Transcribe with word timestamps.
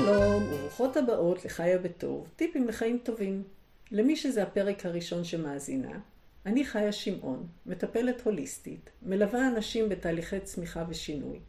שלום 0.00 0.42
וברוכות 0.52 0.96
הבאות 0.96 1.44
לחיה 1.44 1.78
בטוב, 1.78 2.28
טיפים 2.36 2.68
לחיים 2.68 2.98
טובים. 3.02 3.42
למי 3.90 4.16
שזה 4.16 4.42
הפרק 4.42 4.86
הראשון 4.86 5.24
שמאזינה, 5.24 5.98
אני 6.46 6.64
חיה 6.64 6.92
שמעון, 6.92 7.46
מטפלת 7.66 8.20
הוליסטית, 8.20 8.90
מלווה 9.02 9.48
אנשים 9.48 9.88
בתהליכי 9.88 10.40
צמיחה 10.40 10.84
ושינוי. 10.88 11.40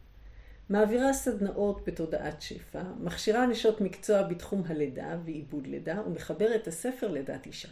מעבירה 0.68 1.12
סדנאות 1.12 1.84
בתודעת 1.86 2.42
שפע, 2.42 2.82
מכשירה 3.00 3.46
נשות 3.46 3.80
מקצוע 3.80 4.22
בתחום 4.22 4.62
הלידה 4.66 5.18
ועיבוד 5.24 5.66
לידה 5.66 6.02
ומחברת 6.06 6.66
הספר 6.66 7.08
לידת 7.08 7.46
אישה. 7.46 7.68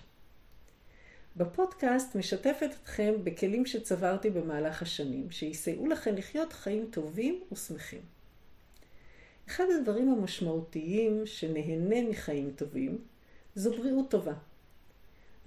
בפודקאסט 1.37 2.15
משתפת 2.15 2.71
אתכם 2.83 3.15
בכלים 3.25 3.67
שצברתי 3.67 4.31
במהלך 4.31 4.83
השנים, 4.83 5.31
שיסייעו 5.31 5.87
לכם 5.87 6.15
לחיות 6.17 6.53
חיים 6.53 6.87
טובים 6.91 7.41
ושמחים. 7.53 8.14
אחד 9.49 9.65
הדברים 9.79 10.13
המשמעותיים 10.13 11.27
שנהנה 11.27 12.03
מחיים 12.11 12.51
טובים, 12.57 12.99
זו 13.55 13.71
בריאות 13.77 14.11
טובה. 14.11 14.35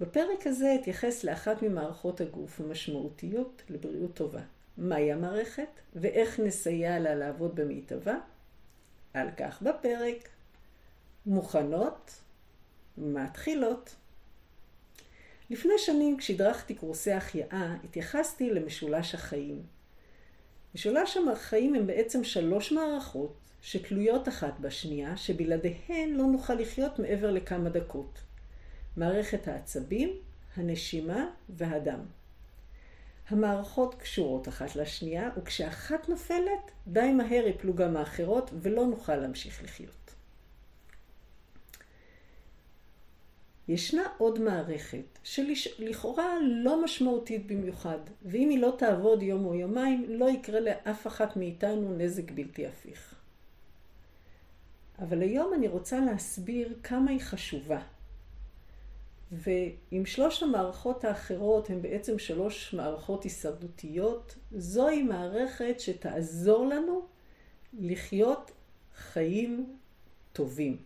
בפרק 0.00 0.46
הזה 0.46 0.76
אתייחס 0.80 1.24
לאחת 1.24 1.62
ממערכות 1.62 2.20
הגוף 2.20 2.60
המשמעותיות 2.60 3.62
לבריאות 3.70 4.14
טובה. 4.14 4.40
מהי 4.78 5.12
המערכת 5.12 5.68
ואיך 5.94 6.40
נסייע 6.40 6.98
לה 6.98 7.14
לעבוד 7.14 7.54
במיטבה? 7.54 8.18
על 9.14 9.28
כך 9.36 9.62
בפרק. 9.62 10.28
מוכנות? 11.26 12.20
מתחילות. 12.98 13.94
לפני 15.50 15.72
שנים 15.78 16.16
כשהדרכתי 16.16 16.74
קורסי 16.74 17.12
החייאה, 17.12 17.76
התייחסתי 17.84 18.50
למשולש 18.50 19.14
החיים. 19.14 19.62
משולש 20.74 21.16
החיים 21.32 21.74
הם 21.74 21.86
בעצם 21.86 22.24
שלוש 22.24 22.72
מערכות 22.72 23.47
שתלויות 23.62 24.28
אחת 24.28 24.60
בשנייה, 24.60 25.16
שבלעדיהן 25.16 26.10
לא 26.10 26.24
נוכל 26.24 26.54
לחיות 26.54 26.98
מעבר 26.98 27.30
לכמה 27.30 27.70
דקות. 27.70 28.18
מערכת 28.96 29.48
העצבים, 29.48 30.10
הנשימה 30.56 31.26
והדם. 31.48 32.00
המערכות 33.28 33.94
קשורות 33.94 34.48
אחת 34.48 34.76
לשנייה, 34.76 35.30
וכשאחת 35.36 36.08
נופלת, 36.08 36.70
די 36.86 37.12
מהר 37.12 37.46
יפלו 37.46 37.74
גם 37.74 37.96
האחרות 37.96 38.50
ולא 38.62 38.86
נוכל 38.86 39.16
להמשיך 39.16 39.64
לחיות. 39.64 40.14
ישנה 43.68 44.02
עוד 44.18 44.40
מערכת 44.40 45.18
שלכאורה 45.24 46.34
לא 46.42 46.84
משמעותית 46.84 47.46
במיוחד, 47.46 47.98
ואם 48.22 48.48
היא 48.48 48.58
לא 48.58 48.74
תעבוד 48.78 49.22
יום 49.22 49.44
או 49.44 49.54
יומיים, 49.54 50.04
לא 50.08 50.30
יקרה 50.30 50.60
לאף 50.60 51.06
אחת 51.06 51.36
מאיתנו 51.36 51.96
נזק 51.96 52.30
בלתי 52.30 52.66
הפיך. 52.66 53.17
אבל 54.98 55.22
היום 55.22 55.54
אני 55.54 55.68
רוצה 55.68 56.00
להסביר 56.00 56.78
כמה 56.82 57.10
היא 57.10 57.20
חשובה. 57.20 57.80
ואם 59.32 60.06
שלוש 60.06 60.42
המערכות 60.42 61.04
האחרות 61.04 61.70
הן 61.70 61.82
בעצם 61.82 62.18
שלוש 62.18 62.74
מערכות 62.74 63.24
הישרדותיות, 63.24 64.36
זוהי 64.52 65.02
מערכת 65.02 65.74
שתעזור 65.80 66.66
לנו 66.66 67.06
לחיות 67.72 68.50
חיים 68.96 69.76
טובים. 70.32 70.76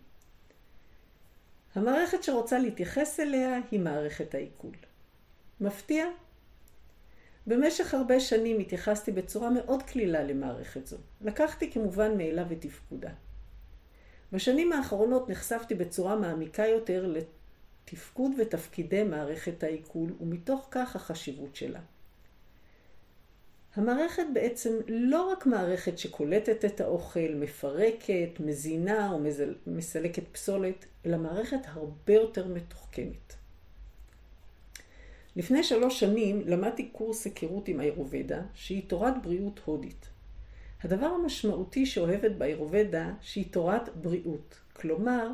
המערכת 1.74 2.22
שרוצה 2.22 2.58
להתייחס 2.58 3.20
אליה 3.20 3.58
היא 3.70 3.80
מערכת 3.80 4.34
העיכול. 4.34 4.74
מפתיע? 5.60 6.06
במשך 7.46 7.94
הרבה 7.94 8.20
שנים 8.20 8.60
התייחסתי 8.60 9.12
בצורה 9.12 9.50
מאוד 9.50 9.82
כלילה 9.82 10.22
למערכת 10.22 10.86
זו. 10.86 10.96
לקחתי 11.20 11.72
כמובן 11.72 12.18
מאליו 12.18 12.52
את 12.52 12.60
תפקודה. 12.60 13.10
בשנים 14.32 14.72
האחרונות 14.72 15.28
נחשפתי 15.28 15.74
בצורה 15.74 16.16
מעמיקה 16.16 16.66
יותר 16.66 17.12
לתפקוד 17.12 18.32
ותפקידי 18.38 19.02
מערכת 19.02 19.62
העיכול, 19.62 20.12
ומתוך 20.20 20.68
כך 20.70 20.96
החשיבות 20.96 21.56
שלה. 21.56 21.80
המערכת 23.74 24.22
בעצם 24.34 24.70
לא 24.88 25.32
רק 25.32 25.46
מערכת 25.46 25.98
שקולטת 25.98 26.64
את 26.64 26.80
האוכל, 26.80 27.34
מפרקת, 27.34 28.40
מזינה 28.40 29.10
או 29.12 29.20
מסלקת 29.66 30.22
פסולת, 30.32 30.84
אלא 31.06 31.18
מערכת 31.18 31.60
הרבה 31.64 32.14
יותר 32.14 32.46
מתוחכמת. 32.48 33.34
לפני 35.36 35.64
שלוש 35.64 36.00
שנים 36.00 36.42
למדתי 36.46 36.88
קורס 36.88 37.24
היכרות 37.24 37.68
עם 37.68 37.80
האירובדה, 37.80 38.42
שהיא 38.54 38.82
תורת 38.88 39.22
בריאות 39.22 39.60
הודית. 39.64 40.11
הדבר 40.84 41.06
המשמעותי 41.06 41.86
שאוהבת 41.86 42.30
באירובדה, 42.30 43.12
שהיא 43.20 43.52
תורת 43.52 43.96
בריאות. 43.96 44.60
כלומר, 44.72 45.28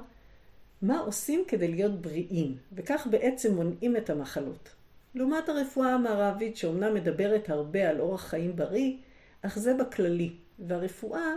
מה 0.82 0.98
עושים 0.98 1.44
כדי 1.48 1.68
להיות 1.68 2.02
בריאים, 2.02 2.56
וכך 2.72 3.06
בעצם 3.10 3.54
מונעים 3.54 3.96
את 3.96 4.10
המחלות. 4.10 4.74
לעומת 5.14 5.48
הרפואה 5.48 5.94
המערבית 5.94 6.56
שאומנם 6.56 6.94
מדברת 6.94 7.50
הרבה 7.50 7.88
על 7.88 8.00
אורח 8.00 8.24
חיים 8.24 8.56
בריא, 8.56 8.96
אך 9.42 9.58
זה 9.58 9.74
בכללי, 9.74 10.32
והרפואה 10.58 11.34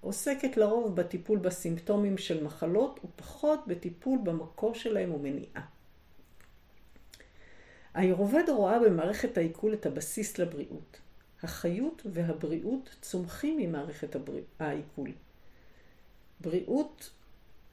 עוסקת 0.00 0.56
לרוב 0.56 0.96
בטיפול 0.96 1.38
בסימפטומים 1.38 2.18
של 2.18 2.44
מחלות 2.44 3.00
ופחות 3.04 3.66
בטיפול 3.66 4.18
במקור 4.22 4.74
שלהם 4.74 5.14
ומניעה. 5.14 5.62
האירובדה 7.94 8.52
רואה 8.52 8.78
במערכת 8.78 9.38
העיכול 9.38 9.74
את 9.74 9.86
הבסיס 9.86 10.38
לבריאות. 10.38 11.00
החיות 11.42 12.02
והבריאות 12.12 12.96
צומחים 13.00 13.56
ממערכת 13.56 14.16
העיכול. 14.58 15.12
בריאות 16.40 17.10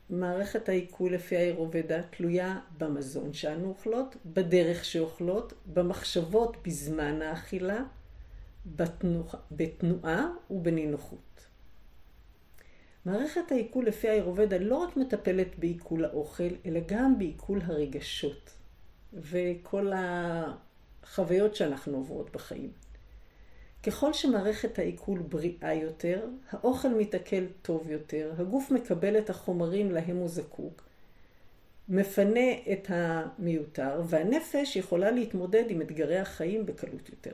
מערכת 0.09 0.69
העיכול 0.69 1.13
לפי 1.13 1.37
האירובדה 1.37 2.01
תלויה 2.03 2.59
במזון 2.77 3.33
שאנו 3.33 3.67
אוכלות, 3.67 4.15
בדרך 4.25 4.85
שאוכלות, 4.85 5.53
במחשבות 5.73 6.57
בזמן 6.65 7.21
האכילה, 7.21 7.83
בתנוע, 8.65 9.25
בתנועה 9.51 10.27
ובנינוחות. 10.49 11.47
מערכת 13.05 13.51
העיכול 13.51 13.85
לפי 13.85 14.09
האירובדה 14.09 14.57
לא 14.57 14.77
רק 14.77 14.97
מטפלת 14.97 15.59
בעיכול 15.59 16.05
האוכל, 16.05 16.49
אלא 16.65 16.79
גם 16.87 17.17
בעיכול 17.17 17.61
הרגשות 17.65 18.51
וכל 19.13 19.91
החוויות 19.95 21.55
שאנחנו 21.55 21.97
עוברות 21.97 22.31
בחיים. 22.31 22.84
ככל 23.85 24.13
שמערכת 24.13 24.79
העיכול 24.79 25.19
בריאה 25.19 25.73
יותר, 25.73 26.27
האוכל 26.51 26.87
מתעכל 26.87 27.45
טוב 27.61 27.89
יותר, 27.89 28.33
הגוף 28.37 28.71
מקבל 28.71 29.17
את 29.17 29.29
החומרים 29.29 29.91
להם 29.91 30.17
הוא 30.17 30.29
זקוק, 30.29 30.83
מפנה 31.89 32.51
את 32.71 32.87
המיותר, 32.89 34.01
והנפש 34.05 34.75
יכולה 34.75 35.11
להתמודד 35.11 35.63
עם 35.69 35.81
אתגרי 35.81 36.17
החיים 36.17 36.65
בקלות 36.65 37.09
יותר. 37.09 37.31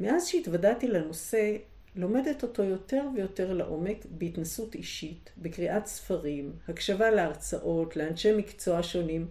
מאז 0.00 0.26
שהתוודעתי 0.26 0.88
לנושא, 0.88 1.56
לומדת 1.96 2.42
אותו 2.42 2.62
יותר 2.64 3.02
ויותר 3.14 3.52
לעומק 3.52 4.06
בהתנסות 4.10 4.74
אישית, 4.74 5.30
בקריאת 5.38 5.86
ספרים, 5.86 6.52
הקשבה 6.68 7.10
להרצאות, 7.10 7.96
לאנשי 7.96 8.36
מקצוע 8.36 8.82
שונים, 8.82 9.26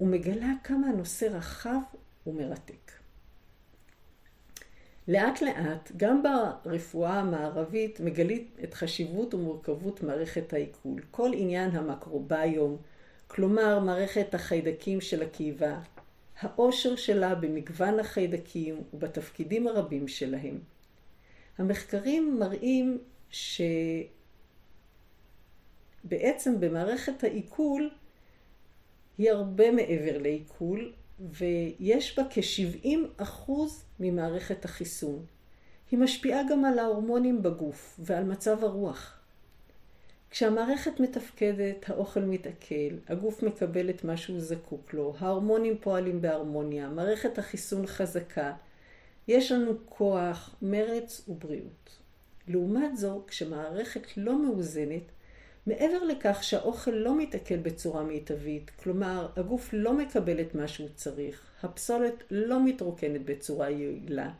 ומגלה 0.00 0.52
כמה 0.64 0.86
הנושא 0.86 1.24
רחב 1.24 1.80
ומרתק. 2.26 2.87
לאט 5.08 5.42
לאט, 5.42 5.92
גם 5.96 6.22
ברפואה 6.64 7.20
המערבית, 7.20 8.00
מגלית 8.00 8.56
את 8.64 8.74
חשיבות 8.74 9.34
ומורכבות 9.34 10.02
מערכת 10.02 10.52
העיכול. 10.52 11.00
כל 11.10 11.30
עניין 11.34 11.70
המקרוביום, 11.70 12.76
כלומר 13.26 13.80
מערכת 13.80 14.34
החיידקים 14.34 15.00
של 15.00 15.22
הקיבה, 15.22 15.80
העושר 16.40 16.96
שלה 16.96 17.34
במגוון 17.34 18.00
החיידקים 18.00 18.82
ובתפקידים 18.94 19.66
הרבים 19.66 20.08
שלהם. 20.08 20.58
המחקרים 21.58 22.38
מראים 22.38 22.98
שבעצם 26.04 26.60
במערכת 26.60 27.24
העיכול 27.24 27.90
היא 29.18 29.30
הרבה 29.30 29.72
מעבר 29.72 30.18
לעיכול, 30.18 30.92
ויש 31.20 32.18
בה 32.18 32.24
כ-70 32.30 32.88
אחוז 33.16 33.84
ממערכת 34.00 34.64
החיסון. 34.64 35.24
היא 35.90 35.98
משפיעה 35.98 36.40
גם 36.50 36.64
על 36.64 36.78
ההורמונים 36.78 37.42
בגוף 37.42 38.00
ועל 38.02 38.24
מצב 38.24 38.64
הרוח. 38.64 39.18
כשהמערכת 40.30 41.00
מתפקדת, 41.00 41.90
האוכל 41.90 42.20
מתעכל, 42.20 42.94
הגוף 43.08 43.42
מקבל 43.42 43.90
את 43.90 44.04
מה 44.04 44.16
שהוא 44.16 44.40
זקוק 44.40 44.94
לו, 44.94 45.14
ההורמונים 45.18 45.78
פועלים 45.80 46.20
בהרמוניה, 46.20 46.88
מערכת 46.88 47.38
החיסון 47.38 47.86
חזקה, 47.86 48.52
יש 49.28 49.52
לנו 49.52 49.72
כוח, 49.88 50.56
מרץ 50.62 51.28
ובריאות. 51.28 51.98
לעומת 52.48 52.96
זו, 52.96 53.22
כשמערכת 53.26 54.16
לא 54.16 54.44
מאוזנת, 54.44 55.02
מעבר 55.68 56.04
לכך 56.04 56.38
שהאוכל 56.42 56.90
לא 56.90 57.18
מתעכל 57.18 57.56
בצורה 57.56 58.02
מיטבית, 58.02 58.70
כלומר 58.70 59.28
הגוף 59.36 59.70
לא 59.72 59.92
מקבל 59.92 60.40
את 60.40 60.54
מה 60.54 60.68
שהוא 60.68 60.88
צריך, 60.94 61.42
הפסולת 61.62 62.24
לא 62.30 62.64
מתרוקנת 62.64 63.24
בצורה 63.24 63.70
יעילה, 63.70 64.30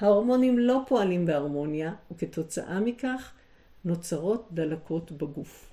ההורמונים 0.00 0.58
לא 0.58 0.80
פועלים 0.88 1.26
בהרמוניה, 1.26 1.94
וכתוצאה 2.10 2.80
מכך 2.80 3.32
נוצרות 3.84 4.48
דלקות 4.52 5.12
בגוף. 5.12 5.70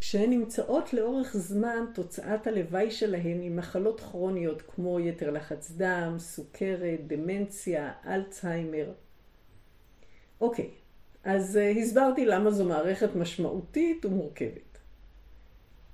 כשהן 0.00 0.30
נמצאות 0.30 0.94
לאורך 0.94 1.36
זמן, 1.36 1.84
תוצאת 1.94 2.46
הלוואי 2.46 2.90
שלהן 2.90 3.40
היא 3.40 3.50
מחלות 3.50 4.00
כרוניות 4.00 4.62
כמו 4.62 5.00
יתר 5.00 5.30
לחץ 5.30 5.70
דם, 5.70 6.14
סוכרת, 6.18 7.06
דמנציה, 7.06 7.92
אלצהיימר. 8.06 8.92
אוקיי, 10.40 10.70
אז 11.24 11.58
uh, 11.58 11.78
הסברתי 11.78 12.26
למה 12.26 12.50
זו 12.50 12.64
מערכת 12.64 13.14
משמעותית 13.14 14.04
ומורכבת. 14.04 14.78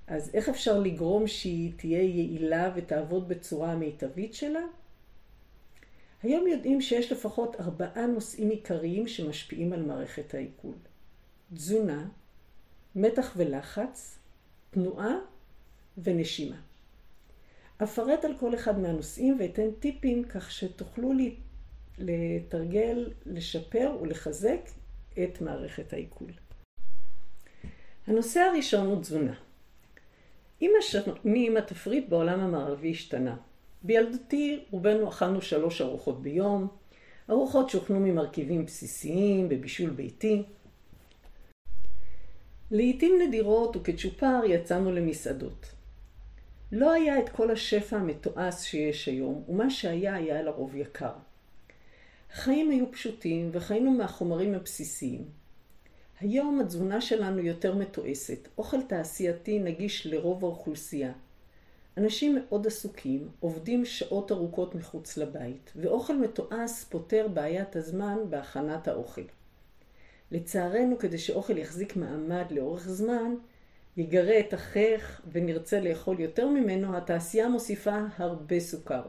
אז 0.07 0.31
איך 0.35 0.49
אפשר 0.49 0.79
לגרום 0.79 1.27
שהיא 1.27 1.73
תהיה 1.77 2.03
יעילה 2.03 2.73
ותעבוד 2.77 3.29
בצורה 3.29 3.73
המיטבית 3.73 4.35
שלה? 4.35 4.63
היום 6.23 6.47
יודעים 6.47 6.81
שיש 6.81 7.13
לפחות 7.13 7.61
ארבעה 7.61 8.07
נושאים 8.07 8.51
עיקריים 8.51 9.09
שמשפיעים 9.09 9.73
על 9.73 9.83
מערכת 9.83 10.35
העיכול. 10.35 10.75
תזונה, 11.55 12.09
מתח 12.95 13.33
ולחץ, 13.37 14.19
תנועה 14.71 15.15
ונשימה. 15.99 16.57
אפרט 17.83 18.25
על 18.25 18.37
כל 18.39 18.55
אחד 18.55 18.79
מהנושאים 18.79 19.37
ואתן 19.41 19.71
טיפים 19.81 20.25
כך 20.25 20.51
שתוכלו 20.51 21.13
לתרגל, 21.99 23.11
לשפר 23.27 23.97
ולחזק 24.01 24.61
את 25.25 25.41
מערכת 25.41 25.93
העיכול. 25.93 26.31
הנושא 28.07 28.41
הראשון 28.41 28.87
הוא 28.87 29.01
תזונה. 29.01 29.35
עם 30.61 30.71
השנים 30.79 31.57
התפריט 31.57 32.09
בעולם 32.09 32.41
המערבי 32.41 32.91
השתנה. 32.91 33.37
בילדותי 33.83 34.65
רובנו 34.71 35.09
אכלנו 35.09 35.43
שלוש 35.43 35.81
ארוחות 35.81 36.23
ביום, 36.23 36.69
ארוחות 37.31 37.71
שהוכנו 37.71 38.01
ממרכיבים 38.01 38.67
בסיסיים 38.67 39.49
בבישול 39.49 39.91
ביתי. 39.91 40.43
לעיתים 42.71 43.13
נדירות 43.23 43.77
וכצ'ופר 43.77 44.41
יצאנו 44.47 44.93
למסעדות. 44.93 45.73
לא 46.73 46.93
היה 46.93 47.19
את 47.19 47.29
כל 47.29 47.51
השפע 47.51 47.97
המתועש 47.97 48.55
שיש 48.71 49.09
היום, 49.09 49.45
ומה 49.49 49.71
שהיה 49.71 50.15
היה 50.15 50.43
לרוב 50.43 50.77
יקר. 50.77 51.13
החיים 52.33 52.71
היו 52.71 52.93
פשוטים 52.93 53.51
וחיינו 53.53 53.91
מהחומרים 53.91 54.55
הבסיסיים. 54.55 55.25
היום 56.21 56.61
התזונה 56.61 57.01
שלנו 57.01 57.39
יותר 57.39 57.75
מתועסת. 57.75 58.49
אוכל 58.59 58.83
תעשייתי 58.83 59.59
נגיש 59.59 60.07
לרוב 60.07 60.45
האוכלוסייה. 60.45 61.13
אנשים 61.97 62.39
מאוד 62.39 62.67
עסוקים, 62.67 63.29
עובדים 63.41 63.85
שעות 63.85 64.33
ארוכות 64.33 64.75
מחוץ 64.75 65.17
לבית, 65.17 65.73
ואוכל 65.77 66.17
מתועש 66.17 66.85
פותר 66.85 67.29
בעיית 67.35 67.77
הזמן 67.77 68.19
בהכנת 68.31 68.89
האוכל. 68.89 69.23
לצערנו, 70.31 70.99
כדי 70.99 71.19
שאוכל 71.19 71.59
יחזיק 71.59 71.97
מעמד 71.97 72.45
לאורך 72.51 72.89
זמן, 72.89 73.35
יגרה 73.97 74.41
את 74.41 74.53
החייך 74.53 75.23
ונרצה 75.33 75.81
לאכול 75.81 76.21
יותר 76.21 76.49
ממנו, 76.49 76.97
התעשייה 76.97 77.49
מוסיפה 77.49 77.99
הרבה 78.17 78.61
סוכר. 78.61 79.03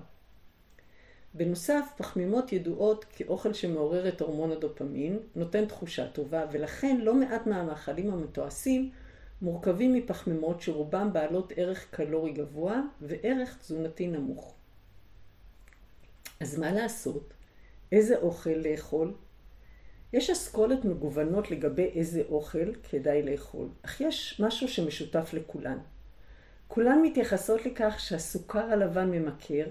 בנוסף, 1.34 1.86
פחמימות 1.98 2.54
ידועות 2.54 3.06
כאוכל 3.06 3.54
שמעורר 3.54 4.08
את 4.08 4.22
הורמון 4.22 4.52
הדופמין, 4.52 5.20
נותן 5.36 5.66
תחושה 5.66 6.08
טובה, 6.08 6.46
ולכן 6.52 6.98
לא 7.02 7.14
מעט 7.14 7.48
מהמאכלים 7.48 8.14
המתועשים 8.14 8.92
מורכבים 9.42 9.94
מפחמימות 9.94 10.62
שרובם 10.62 11.14
בעלות 11.14 11.54
ערך 11.56 11.88
קלורי 11.92 12.32
גבוה 12.32 12.82
וערך 13.02 13.58
תזונתי 13.58 14.08
נמוך. 14.08 14.56
אז 16.40 16.60
מה 16.60 16.72
לעשות? 16.72 17.34
איזה 17.92 18.18
אוכל 18.18 18.50
לאכול? 18.50 19.14
יש 20.14 20.30
אסכולות 20.30 20.86
מגוונות 20.86 21.52
לגבי 21.52 21.86
איזה 21.86 22.24
אוכל 22.30 22.74
כדאי 22.76 23.24
לאכול, 23.24 23.68
אך 23.82 24.02
יש 24.02 24.42
משהו 24.44 24.68
שמשותף 24.68 25.30
לכולן. 25.34 25.78
כולן 26.68 27.02
מתייחסות 27.02 27.66
לכך 27.66 27.96
שהסוכר 28.00 28.72
הלבן 28.72 29.12
ממכר, 29.12 29.66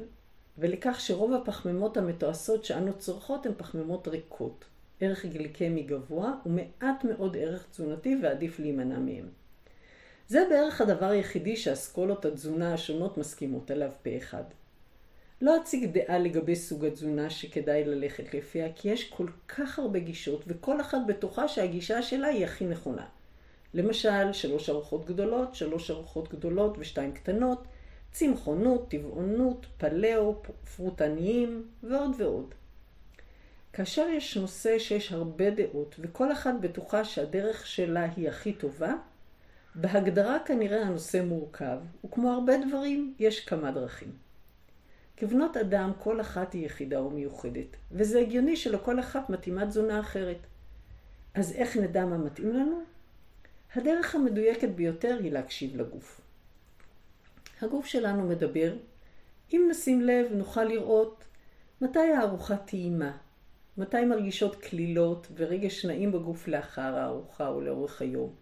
ולכך 0.58 1.00
שרוב 1.00 1.34
הפחמימות 1.34 1.96
המתועשות 1.96 2.64
שאנו 2.64 2.98
צורכות 2.98 3.46
הן 3.46 3.52
פחמימות 3.56 4.08
ריקות, 4.08 4.64
ערך 5.00 5.26
גליקמי 5.26 5.82
גבוה 5.82 6.34
ומעט 6.46 7.04
מאוד 7.04 7.36
ערך 7.36 7.66
תזונתי 7.70 8.16
ועדיף 8.22 8.58
להימנע 8.58 8.98
מהם. 8.98 9.28
זה 10.28 10.44
בערך 10.50 10.80
הדבר 10.80 11.06
היחידי 11.06 11.56
שאסכולות 11.56 12.24
התזונה 12.24 12.74
השונות 12.74 13.18
מסכימות 13.18 13.70
עליו 13.70 13.90
פה 14.02 14.10
אחד. 14.16 14.44
לא 15.40 15.56
אציג 15.56 15.90
דעה 15.92 16.18
לגבי 16.18 16.56
סוג 16.56 16.84
התזונה 16.84 17.30
שכדאי 17.30 17.84
ללכת 17.84 18.34
לפיה, 18.34 18.72
כי 18.72 18.88
יש 18.88 19.10
כל 19.10 19.26
כך 19.48 19.78
הרבה 19.78 19.98
גישות, 19.98 20.44
וכל 20.46 20.80
אחת 20.80 20.98
בטוחה 21.06 21.48
שהגישה 21.48 22.02
שלה 22.02 22.26
היא 22.26 22.44
הכי 22.44 22.64
נכונה. 22.64 23.06
למשל, 23.74 24.32
שלוש 24.32 24.70
ארוחות 24.70 25.06
גדולות, 25.06 25.54
שלוש 25.54 25.90
ארוחות 25.90 26.32
גדולות 26.32 26.76
ושתיים 26.78 27.12
קטנות, 27.12 27.64
צמחונות, 28.12 28.90
טבעונות, 28.90 29.66
פלאו, 29.78 30.42
פרוטניים 30.76 31.68
ועוד 31.82 32.10
ועוד. 32.18 32.54
כאשר 33.72 34.06
יש 34.08 34.36
נושא 34.36 34.78
שיש 34.78 35.12
הרבה 35.12 35.50
דעות 35.50 35.94
וכל 35.98 36.32
אחת 36.32 36.54
בטוחה 36.60 37.04
שהדרך 37.04 37.66
שלה 37.66 38.06
היא 38.16 38.28
הכי 38.28 38.52
טובה, 38.52 38.94
בהגדרה 39.74 40.38
כנראה 40.44 40.86
הנושא 40.86 41.22
מורכב, 41.24 41.78
וכמו 42.04 42.32
הרבה 42.32 42.52
דברים, 42.68 43.14
יש 43.18 43.44
כמה 43.44 43.70
דרכים. 43.70 44.12
כבנות 45.16 45.56
אדם, 45.56 45.92
כל 45.98 46.20
אחת 46.20 46.52
היא 46.52 46.66
יחידה 46.66 47.02
ומיוחדת, 47.02 47.76
וזה 47.92 48.20
הגיוני 48.20 48.56
שלכל 48.56 49.00
אחת 49.00 49.30
מתאימה 49.30 49.66
תזונה 49.66 50.00
אחרת. 50.00 50.38
אז 51.34 51.52
איך 51.52 51.76
נדע 51.76 52.04
מה 52.04 52.18
מתאים 52.18 52.52
לנו? 52.52 52.82
הדרך 53.74 54.14
המדויקת 54.14 54.68
ביותר 54.68 55.18
היא 55.22 55.32
להקשיב 55.32 55.76
לגוף. 55.76 56.20
הגוף 57.62 57.86
שלנו 57.86 58.28
מדבר. 58.28 58.76
אם 59.52 59.68
נשים 59.70 60.00
לב, 60.00 60.26
נוכל 60.32 60.64
לראות 60.64 61.24
מתי 61.80 61.98
הארוחה 61.98 62.56
טעימה, 62.56 63.16
מתי 63.78 64.04
מרגישות 64.04 64.62
כלילות 64.62 65.26
ורגש 65.34 65.84
נעים 65.84 66.12
בגוף 66.12 66.48
לאחר 66.48 66.96
הארוחה 66.96 67.48
או 67.48 67.60
לאורך 67.60 68.02
היום. 68.02 68.34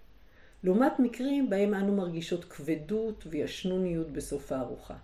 לעומת 0.65 1.01
מקרים 1.01 1.51
בהם 1.51 1.75
אנו 1.75 1.97
מרגישות 1.97 2.45
כבדות 2.45 3.25
וישנוניות 3.31 4.11
בסוף 4.13 4.53
הארוחה. 4.53 4.97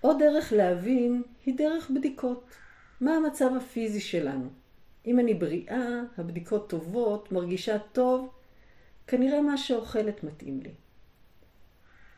עוד 0.00 0.18
דרך 0.18 0.52
להבין 0.52 1.22
היא 1.46 1.58
דרך 1.58 1.90
בדיקות. 1.90 2.44
מה 3.00 3.16
המצב 3.16 3.50
הפיזי 3.56 4.00
שלנו? 4.00 4.48
אם 5.06 5.20
אני 5.20 5.34
בריאה, 5.34 6.00
הבדיקות 6.18 6.70
טובות, 6.70 7.32
מרגישה 7.32 7.78
טוב, 7.78 8.30
כנראה 9.06 9.40
מה 9.42 9.56
שאוכלת 9.56 10.24
מתאים 10.24 10.60
לי. 10.60 10.70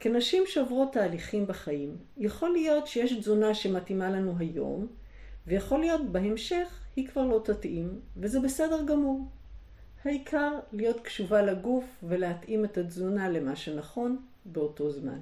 כנשים 0.05 0.43
שעוברות 0.47 0.93
תהליכים 0.93 1.47
בחיים, 1.47 1.97
יכול 2.17 2.51
להיות 2.51 2.87
שיש 2.87 3.13
תזונה 3.13 3.55
שמתאימה 3.55 4.11
לנו 4.11 4.35
היום, 4.39 4.87
ויכול 5.47 5.81
להיות 5.81 6.13
בהמשך 6.13 6.81
היא 6.97 7.09
כבר 7.09 7.25
לא 7.27 7.41
תתאים, 7.45 8.01
וזה 8.17 8.41
בסדר 8.41 8.85
גמור. 8.85 9.21
העיקר 10.05 10.59
להיות 10.73 11.01
קשובה 11.01 11.43
לגוף 11.43 11.85
ולהתאים 12.03 12.65
את 12.65 12.79
התזונה 12.79 13.29
למה 13.29 13.57
שנכון 13.57 14.19
באותו 14.45 14.91
זמן. 14.91 15.19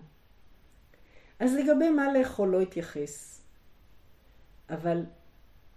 אז 1.39 1.55
לגבי 1.55 1.91
מה 1.91 2.13
לאכול 2.13 2.49
לא 2.49 2.63
אתייחס. 2.63 3.43
אבל 4.71 5.05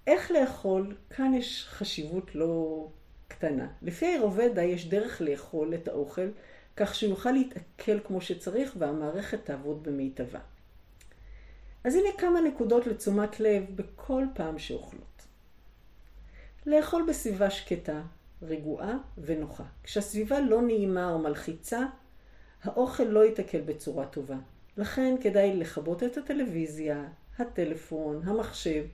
איך 0.08 0.32
לאכול, 0.32 0.96
כאן 1.10 1.34
יש 1.34 1.66
חשיבות 1.70 2.36
לא 2.36 2.88
קטנה. 3.28 3.68
לפי 3.82 4.06
האירובדה 4.06 4.64
יש 4.64 4.90
דרך 4.90 5.22
לאכול 5.22 5.74
את 5.74 5.88
האוכל 5.88 6.28
כך 6.78 6.96
שיוכל 6.96 7.32
להתעכל 7.32 8.00
כמו 8.00 8.22
שצריך 8.22 8.76
והמערכת 8.78 9.46
תעבוד 9.46 9.84
במיטבה. 9.84 10.40
אז 11.84 11.96
הנה 11.96 12.10
כמה 12.18 12.42
נקודות 12.42 12.88
לתשומת 12.88 13.40
לב 13.40 13.64
בכל 13.76 14.24
פעם 14.34 14.60
שאוכלות. 14.60 15.26
לאכול 16.66 17.06
בסביבה 17.10 17.50
שקטה, 17.50 18.02
רגועה 18.42 18.98
ונוחה. 19.18 19.64
כשהסביבה 19.84 20.40
לא 20.40 20.62
נעימה 20.62 21.12
או 21.12 21.20
מלחיצה, 21.20 21.86
האוכל 22.64 23.04
לא 23.04 23.26
ייתקל 23.26 23.62
בצורה 23.62 24.06
טובה. 24.06 24.38
לכן 24.78 25.16
כדאי 25.22 25.56
לכבות 25.56 26.04
את 26.04 26.18
הטלוויזיה, 26.18 27.04
הטלפון, 27.40 28.22
המחשב, 28.26 28.86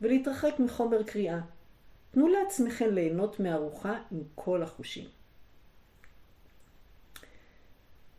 ולהתרחק 0.00 0.54
מחומר 0.58 1.02
קריאה. 1.02 1.40
תנו 2.10 2.28
לעצמכם 2.28 2.94
ליהנות 2.94 3.40
מארוחה 3.40 3.98
עם 4.10 4.22
כל 4.34 4.62
החושים. 4.62 5.08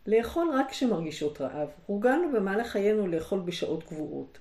לאכול 0.06 0.50
רק 0.54 0.70
כשמרגישות 0.70 1.40
רעב. 1.40 1.68
הורגלנו 1.86 2.32
במהלך 2.32 2.66
חיינו 2.66 3.06
לאכול 3.06 3.40
בשעות 3.40 3.82
קבועות. 3.82 4.38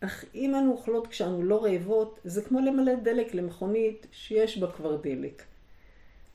אך 0.00 0.24
אם 0.34 0.54
אנו 0.54 0.72
אוכלות 0.72 1.06
כשאנו 1.06 1.42
לא 1.42 1.64
רעבות, 1.64 2.20
זה 2.24 2.42
כמו 2.42 2.60
למלא 2.60 2.94
דלק 2.94 3.34
למכונית 3.34 4.06
שיש 4.12 4.58
בה 4.58 4.72
כבר 4.72 4.96
דלק. 4.96 5.42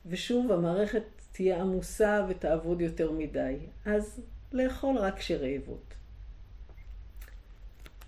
ושוב, 0.06 0.52
המערכת 0.52 1.02
תהיה 1.32 1.60
עמוסה 1.60 2.26
ותעבוד 2.28 2.80
יותר 2.80 3.12
מדי. 3.12 3.56
אז 3.84 4.20
לאכול 4.52 4.98
רק 4.98 5.16
כשרעבות. 5.18 5.94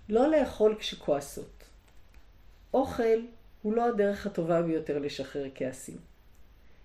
לא 0.09 0.31
לאכול 0.31 0.75
כשכועסות. 0.79 1.63
אוכל 2.73 3.19
הוא 3.61 3.73
לא 3.73 3.85
הדרך 3.85 4.25
הטובה 4.25 4.61
ביותר 4.61 4.99
לשחרר 4.99 5.45
כעסים. 5.55 6.12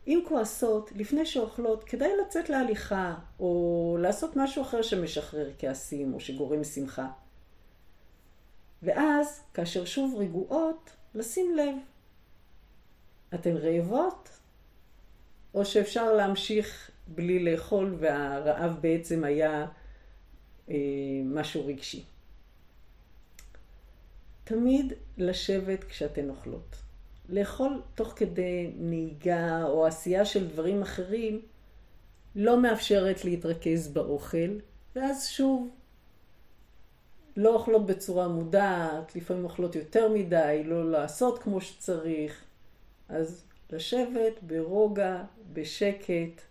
אם 0.07 0.21
כועסות, 0.29 0.93
לפני 0.95 1.27
שאוכלות, 1.27 1.85
כדאי 1.85 2.11
לצאת 2.27 2.49
להליכה, 2.49 3.15
או 3.41 3.97
לעשות 4.01 4.37
משהו 4.37 4.63
אחר 4.63 4.83
שמשחרר 4.83 5.51
כעסים, 5.59 6.15
או 6.15 6.21
שגורם 6.21 6.65
שמחה. 6.65 7.09
ואז, 8.83 9.41
כאשר 9.55 9.85
שוב 9.85 10.15
רגועות, 10.19 10.91
לשים 11.15 11.57
לב. 11.57 11.75
אתן 13.35 13.57
רעבות? 13.57 14.29
או 15.55 15.65
שאפשר 15.65 16.13
להמשיך 16.13 16.91
בלי 17.07 17.45
לאכול 17.45 17.97
והרעב 18.01 18.77
בעצם 18.81 19.25
היה 19.25 19.67
אה, 20.71 20.75
משהו 21.25 21.67
רגשי. 21.67 22.05
תמיד 24.45 24.93
לשבת 25.19 25.85
כשאתן 25.85 26.31
אוכלות. 26.31 26.77
לאכול 27.29 27.83
תוך 27.95 28.13
כדי 28.17 28.73
נהיגה 28.77 29.65
או 29.65 29.87
עשייה 29.87 30.25
של 30.25 30.49
דברים 30.49 30.83
אחרים 30.83 31.43
לא 32.37 32.63
מאפשרת 32.63 33.25
להתרכז 33.25 33.89
באוכל, 33.89 34.59
ואז 34.97 35.29
שוב, 35.29 35.69
לא 37.37 37.55
אוכלות 37.55 37.87
בצורה 37.87 38.29
מודעת, 38.29 39.17
לפעמים 39.17 39.45
אוכלות 39.45 39.77
יותר 39.77 40.13
מדי, 40.13 40.63
לא 40.65 40.91
לעשות 40.91 41.39
כמו 41.39 41.61
שצריך. 41.61 42.45
אז 43.09 43.45
לשבת 43.71 44.43
ברוגע, 44.43 45.23
בשקט, 45.53 46.43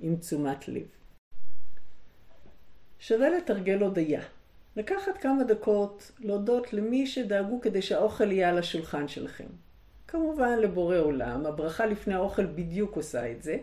עם 0.00 0.16
תשומת 0.16 0.68
לב. 0.68 0.86
שווה 2.98 3.30
לתרגל 3.30 3.82
הודיה. 3.82 4.22
לקחת 4.76 5.18
כמה 5.20 5.44
דקות 5.44 6.12
להודות 6.18 6.72
למי 6.72 7.06
שדאגו 7.06 7.60
כדי 7.60 7.82
שהאוכל 7.82 8.32
יהיה 8.32 8.48
על 8.48 8.58
השולחן 8.58 9.08
שלכם. 9.08 9.46
כמובן 10.12 10.58
לבורא 10.58 10.96
עולם, 10.96 11.46
הברכה 11.46 11.86
לפני 11.86 12.14
האוכל 12.14 12.46
בדיוק 12.46 12.96
עושה 12.96 13.32
את 13.32 13.42
זה. 13.42 13.56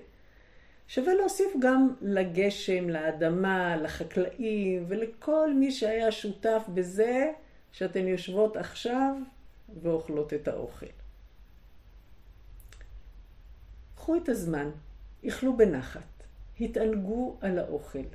שווה 0.87 1.13
להוסיף 1.13 1.53
גם 1.59 1.95
לגשם, 2.01 2.89
לאדמה, 2.89 3.77
לחקלאים 3.77 4.85
ולכל 4.87 5.53
מי 5.53 5.71
שהיה 5.71 6.11
שותף 6.11 6.63
בזה 6.73 7.31
שאתן 7.71 8.07
יושבות 8.07 8.57
עכשיו 8.57 9.15
ואוכלות 9.81 10.33
את 10.33 10.47
האוכל. 10.47 10.85
קחו 13.95 14.15
את 14.15 14.29
הזמן, 14.29 14.69
איכלו 15.23 15.57
בנחת, 15.57 16.23
התענגו 16.59 17.37
על 17.41 17.59
האוכל 17.59 18.05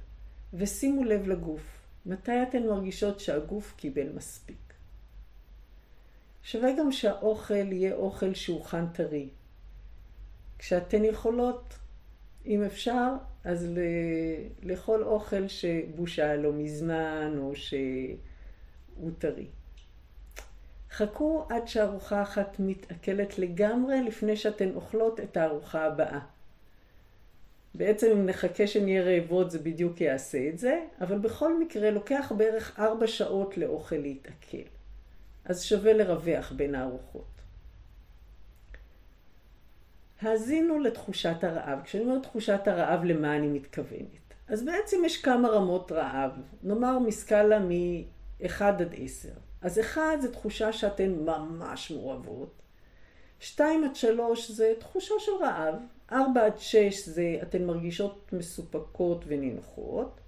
ושימו 0.55 1.05
לב 1.05 1.29
לגוף. 1.29 1.87
מתי 2.07 2.43
אתן 2.43 2.63
מרגישות 2.67 3.21
שהגוף 3.21 3.75
קיבל 3.77 4.09
מספיק? 4.15 4.64
שווה 6.45 6.73
גם 6.79 6.93
שהאוכל 6.93 7.73
יהיה 7.73 7.95
אוכל 7.95 8.35
שהוכן 8.35 8.87
טרי. 8.87 9.29
כשאתן 10.59 11.05
יכולות, 11.05 11.79
אם 12.47 12.63
אפשר, 12.63 13.09
אז 13.45 13.67
לאכול 14.63 15.05
אוכל 15.05 15.49
שבושה 15.49 16.37
לא 16.37 16.53
מזמן 16.53 17.35
או 17.39 17.53
שהוא 17.57 19.11
טרי. 19.19 19.47
חכו 20.91 21.47
עד 21.49 21.69
שארוחה 21.69 22.23
אחת 22.23 22.57
מתעכלת 22.59 23.39
לגמרי 23.39 24.03
לפני 24.03 24.37
שאתן 24.37 24.75
אוכלות 24.75 25.21
את 25.21 25.37
הארוחה 25.37 25.85
הבאה. 25.85 26.21
בעצם 27.75 28.07
אם 28.13 28.27
נחכה 28.27 28.67
שנהיה 28.67 29.03
רעבות 29.03 29.51
זה 29.51 29.59
בדיוק 29.59 30.01
יעשה 30.01 30.49
את 30.49 30.59
זה, 30.59 30.85
אבל 31.01 31.19
בכל 31.19 31.59
מקרה 31.59 31.91
לוקח 31.91 32.33
בערך 32.37 32.79
ארבע 32.81 33.07
שעות 33.07 33.59
לאוכל 33.59 33.97
להתעכל. 33.97 34.74
אז 35.45 35.63
שווה 35.63 35.93
לרווח 35.93 36.53
בין 36.53 36.75
הארוחות. 36.75 37.35
האזינו 40.21 40.79
לתחושת 40.79 41.45
הרעב. 41.45 41.83
כשאני 41.85 42.05
אומרת 42.05 42.23
תחושת 42.23 42.61
הרעב, 42.67 43.05
למה 43.05 43.37
אני 43.37 43.49
מתכוונת? 43.49 44.35
אז 44.49 44.65
בעצם 44.65 45.03
יש 45.05 45.23
כמה 45.23 45.49
רמות 45.49 45.93
רעב. 45.93 46.31
נאמר 46.63 46.99
מסקאלה 46.99 47.59
מ-1 47.59 48.65
עד 48.65 48.95
10. 48.97 49.29
אז 49.63 49.79
1 49.79 50.03
זה 50.21 50.33
תחושה 50.33 50.73
שאתן 50.73 51.11
ממש 51.11 51.91
מעורבות. 51.91 52.63
2 53.41 53.85
עד 53.85 53.95
3 53.95 54.51
זה 54.51 54.73
תחושה 54.79 55.15
של 55.19 55.33
רעב. 55.41 55.75
4 56.13 56.47
עד 56.47 56.59
6 56.59 57.09
זה 57.09 57.39
אתן 57.43 57.65
מרגישות 57.65 58.31
מסופקות 58.33 59.25
ונינוחות. 59.27 60.21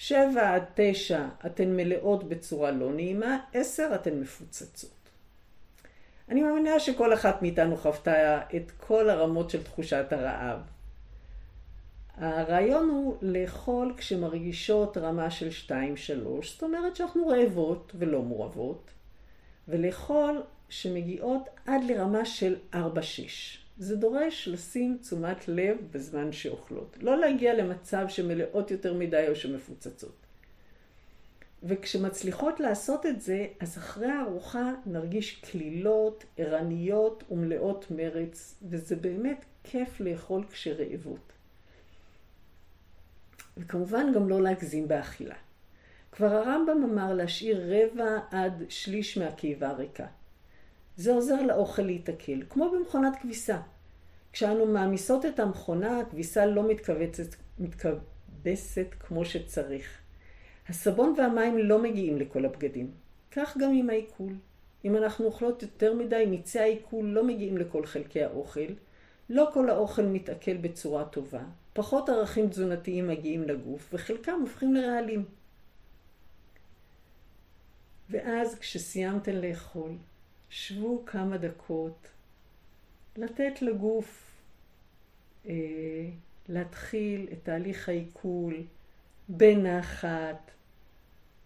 7 0.00 0.54
עד 0.54 0.62
9 0.74 1.28
אתן 1.46 1.76
מלאות 1.76 2.28
בצורה 2.28 2.70
לא 2.70 2.92
נעימה. 2.92 3.38
10 3.54 3.94
אתן 3.94 4.20
מפוצצות. 4.20 4.90
אני 6.28 6.42
מאמינה 6.42 6.80
שכל 6.80 7.14
אחת 7.14 7.42
מאיתנו 7.42 7.76
חוותה 7.76 8.40
את 8.56 8.70
כל 8.70 9.10
הרמות 9.10 9.50
של 9.50 9.62
תחושת 9.62 10.06
הרעב. 10.10 10.60
הרעיון 12.16 12.88
הוא 12.88 13.16
לאכול 13.22 13.94
כשמרגישות 13.96 14.96
רמה 14.96 15.30
של 15.30 15.48
2-3, 15.66 15.72
זאת 16.42 16.62
אומרת 16.62 16.96
שאנחנו 16.96 17.26
רעבות 17.28 17.92
ולא 17.98 18.22
מורבות, 18.22 18.90
ולאכול 19.68 20.42
שמגיעות 20.68 21.42
עד 21.66 21.84
לרמה 21.84 22.24
של 22.24 22.56
4-6. 22.74 22.78
זה 23.78 23.96
דורש 23.96 24.48
לשים 24.48 24.98
תשומת 25.00 25.48
לב 25.48 25.76
בזמן 25.92 26.32
שאוכלות. 26.32 26.96
לא 27.00 27.18
להגיע 27.18 27.54
למצב 27.54 28.04
שמלאות 28.08 28.70
יותר 28.70 28.94
מדי 28.94 29.26
או 29.28 29.36
שמפוצצות. 29.36 30.16
וכשמצליחות 31.62 32.60
לעשות 32.60 33.06
את 33.06 33.20
זה, 33.20 33.46
אז 33.60 33.78
אחרי 33.78 34.06
הארוחה 34.06 34.72
נרגיש 34.86 35.40
כלילות, 35.40 36.24
ערניות 36.36 37.24
ומלאות 37.30 37.90
מרץ, 37.90 38.54
וזה 38.62 38.96
באמת 38.96 39.44
כיף 39.64 40.00
לאכול 40.00 40.44
כשרעבות. 40.50 41.32
וכמובן 43.56 44.12
גם 44.14 44.28
לא 44.28 44.42
להגזים 44.42 44.88
באכילה. 44.88 45.36
כבר 46.12 46.26
הרמב"ם 46.26 46.82
אמר 46.84 47.14
להשאיר 47.14 47.74
רבע 47.74 48.18
עד 48.30 48.64
שליש 48.68 49.18
מהקיבה 49.18 49.72
ריקה. 49.72 50.06
זה 50.98 51.12
עוזר 51.12 51.42
לאוכל 51.42 51.82
להתעכל, 51.82 52.42
כמו 52.48 52.70
במכונת 52.70 53.16
כביסה. 53.22 53.60
כשאנו 54.32 54.66
מעמיסות 54.66 55.26
את 55.26 55.40
המכונה, 55.40 56.00
הכביסה 56.00 56.46
לא 56.46 56.68
מתכווצת, 56.68 57.36
מתכבסת 57.58 58.86
כמו 59.00 59.24
שצריך. 59.24 59.98
הסבון 60.68 61.14
והמים 61.18 61.58
לא 61.58 61.82
מגיעים 61.82 62.18
לכל 62.18 62.44
הבגדים. 62.44 62.90
כך 63.30 63.56
גם 63.56 63.70
עם 63.74 63.90
העיכול. 63.90 64.32
אם 64.84 64.96
אנחנו 64.96 65.24
אוכלות 65.24 65.62
יותר 65.62 65.94
מדי, 65.94 66.26
מיצי 66.26 66.58
העיכול 66.60 67.06
לא 67.06 67.24
מגיעים 67.24 67.58
לכל 67.58 67.86
חלקי 67.86 68.22
האוכל. 68.22 68.72
לא 69.30 69.50
כל 69.54 69.70
האוכל 69.70 70.02
מתעכל 70.02 70.56
בצורה 70.56 71.04
טובה. 71.04 71.42
פחות 71.72 72.08
ערכים 72.08 72.48
תזונתיים 72.48 73.08
מגיעים 73.08 73.42
לגוף, 73.42 73.90
וחלקם 73.92 74.40
הופכים 74.40 74.74
לרעלים. 74.74 75.24
ואז 78.10 78.58
כשסיימתן 78.58 79.36
לאכול, 79.36 79.90
שבו 80.50 81.02
כמה 81.06 81.36
דקות, 81.36 82.08
לתת 83.16 83.62
לגוף 83.62 84.30
אה, 85.46 85.52
להתחיל 86.48 87.28
את 87.32 87.38
תהליך 87.42 87.88
העיכול 87.88 88.62
בנחת, 89.28 90.50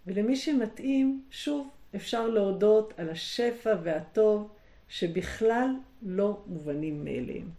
ולמי 0.06 0.36
שמתאים, 0.36 1.22
שוב, 1.30 1.68
אפשר 1.96 2.28
להודות 2.28 2.92
על 2.96 3.10
השפע 3.10 3.74
והטוב 3.82 4.48
שבכלל 4.88 5.70
לא 6.02 6.42
מובנים 6.46 7.04
מאליהם. 7.04 7.50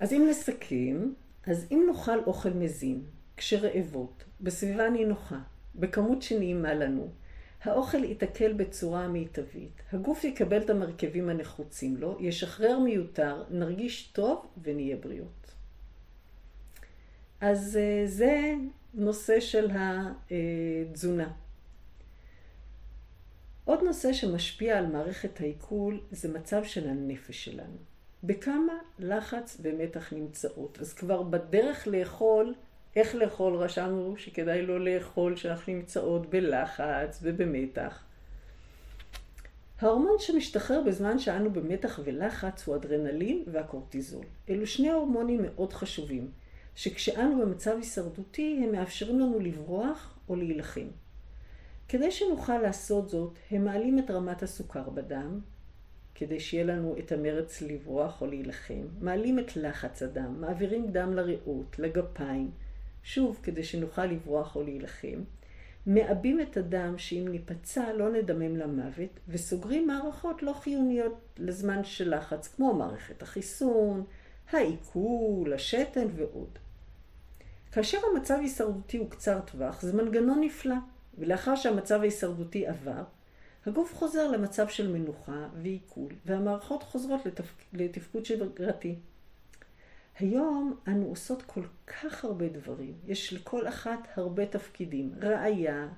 אז 0.00 0.12
אם 0.12 0.26
נסכם, 0.30 1.12
אז 1.46 1.66
אם 1.70 1.86
נאכל 1.88 2.18
אוכל 2.18 2.50
מזין, 2.50 3.02
כשרעבות, 3.36 4.24
בסביבה 4.40 4.90
נינוחה, 4.90 5.38
בכמות 5.74 6.22
שנעימה 6.22 6.74
לנו, 6.74 7.08
האוכל 7.62 8.04
ייתקל 8.04 8.52
בצורה 8.52 9.08
מיטבית, 9.08 9.82
הגוף 9.92 10.24
יקבל 10.24 10.62
את 10.62 10.70
המרכיבים 10.70 11.28
הנחוצים 11.28 11.96
לו, 11.96 12.16
ישחרר 12.20 12.78
מיותר, 12.78 13.44
נרגיש 13.50 14.02
טוב 14.12 14.46
ונהיה 14.62 14.96
בריאות. 14.96 15.52
אז 17.40 17.76
אה, 17.76 18.02
זה 18.06 18.54
נושא 18.94 19.40
של 19.40 19.70
התזונה. 19.74 21.32
עוד 23.64 23.82
נושא 23.82 24.12
שמשפיע 24.12 24.78
על 24.78 24.86
מערכת 24.86 25.40
העיכול 25.40 26.00
זה 26.10 26.28
מצב 26.28 26.64
של 26.64 26.88
הנפש 26.88 27.44
שלנו. 27.44 27.76
בכמה 28.24 28.72
לחץ 28.98 29.56
ומתח 29.62 30.12
נמצאות. 30.12 30.78
אז 30.80 30.92
כבר 30.92 31.22
בדרך 31.22 31.86
לאכול, 31.86 32.54
איך 32.96 33.14
לאכול 33.14 33.56
רשמנו 33.56 34.14
שכדאי 34.16 34.66
לא 34.66 34.84
לאכול 34.84 35.36
שאנחנו 35.36 35.72
נמצאות 35.72 36.30
בלחץ 36.30 37.18
ובמתח. 37.22 38.04
ההורמון 39.80 40.16
שמשתחרר 40.18 40.82
בזמן 40.86 41.18
שאנו 41.18 41.50
במתח 41.52 42.00
ולחץ 42.04 42.66
הוא 42.66 42.76
אדרנלין 42.76 43.44
והקורטיזול. 43.52 44.24
אלו 44.48 44.66
שני 44.66 44.90
הורמונים 44.90 45.42
מאוד 45.42 45.72
חשובים. 45.72 46.30
שכשאנו 46.74 47.40
במצב 47.40 47.76
הישרדותי 47.76 48.60
הם 48.64 48.72
מאפשרים 48.72 49.20
לנו 49.20 49.40
לברוח 49.40 50.18
או 50.28 50.36
להילחם. 50.36 50.86
כדי 51.88 52.10
שנוכל 52.10 52.58
לעשות 52.58 53.08
זאת, 53.08 53.38
הם 53.50 53.64
מעלים 53.64 53.98
את 53.98 54.10
רמת 54.10 54.42
הסוכר 54.42 54.90
בדם, 54.90 55.40
כדי 56.14 56.40
שיהיה 56.40 56.64
לנו 56.64 56.96
את 56.98 57.12
המרץ 57.12 57.62
לברוח 57.62 58.22
או 58.22 58.26
להילחם, 58.26 58.86
מעלים 59.00 59.38
את 59.38 59.56
לחץ 59.56 60.02
הדם, 60.02 60.40
מעבירים 60.40 60.92
דם 60.92 61.12
לריאות, 61.14 61.78
לגפיים, 61.78 62.50
שוב, 63.02 63.40
כדי 63.42 63.64
שנוכל 63.64 64.06
לברוח 64.06 64.56
או 64.56 64.62
להילחם, 64.62 65.22
מעבים 65.86 66.40
את 66.40 66.56
הדם 66.56 66.94
שאם 66.98 67.28
ניפצע 67.28 67.92
לא 67.92 68.12
נדמם 68.12 68.56
למוות, 68.56 69.20
וסוגרים 69.28 69.86
מערכות 69.86 70.42
לא 70.42 70.52
חיוניות 70.52 71.18
לזמן 71.38 71.84
של 71.84 72.16
לחץ, 72.16 72.48
כמו 72.48 72.74
מערכת 72.74 73.22
החיסון, 73.22 74.04
העיכול, 74.50 75.52
השתן 75.52 76.06
ועוד. 76.16 76.58
כאשר 77.72 77.98
המצב 78.12 78.34
ההישרדותי 78.34 78.96
הוא 78.96 79.10
קצר 79.10 79.40
טווח, 79.40 79.82
זה 79.82 79.92
מנגנון 79.92 80.40
נפלא, 80.40 80.74
ולאחר 81.18 81.56
שהמצב 81.56 82.00
ההישרדותי 82.00 82.66
עבר, 82.66 83.02
הגוף 83.66 83.94
חוזר 83.94 84.30
למצב 84.30 84.68
של 84.68 84.92
מנוחה 84.92 85.48
ועיכול, 85.62 86.12
והמערכות 86.26 86.82
חוזרות 86.82 87.26
לתפק... 87.26 87.64
לתפקוד 87.72 88.24
שגרתי. 88.24 88.96
היום 90.18 90.76
אנו 90.88 91.06
עושות 91.06 91.42
כל 91.42 91.62
כך 91.86 92.24
הרבה 92.24 92.48
דברים. 92.48 92.94
יש 93.06 93.32
לכל 93.32 93.68
אחת 93.68 94.08
הרבה 94.14 94.46
תפקידים. 94.46 95.14
רעיה, 95.22 95.88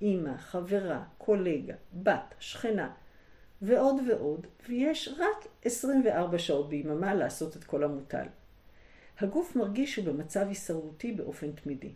אימא, 0.00 0.36
חברה, 0.36 1.04
קולגה, 1.18 1.74
בת, 1.94 2.34
שכנה, 2.38 2.92
ועוד 3.62 3.96
ועוד, 4.08 4.46
ויש 4.68 5.08
רק 5.18 5.46
24 5.64 6.38
שעות 6.38 6.68
ביממה 6.68 7.14
לעשות 7.14 7.56
את 7.56 7.64
כל 7.64 7.84
המוטל. 7.84 8.26
הגוף 9.20 9.56
מרגיש 9.56 9.94
שהוא 9.94 10.04
במצב 10.04 10.48
הישרדותי 10.48 11.12
באופן 11.12 11.52
תמידי. 11.52 11.92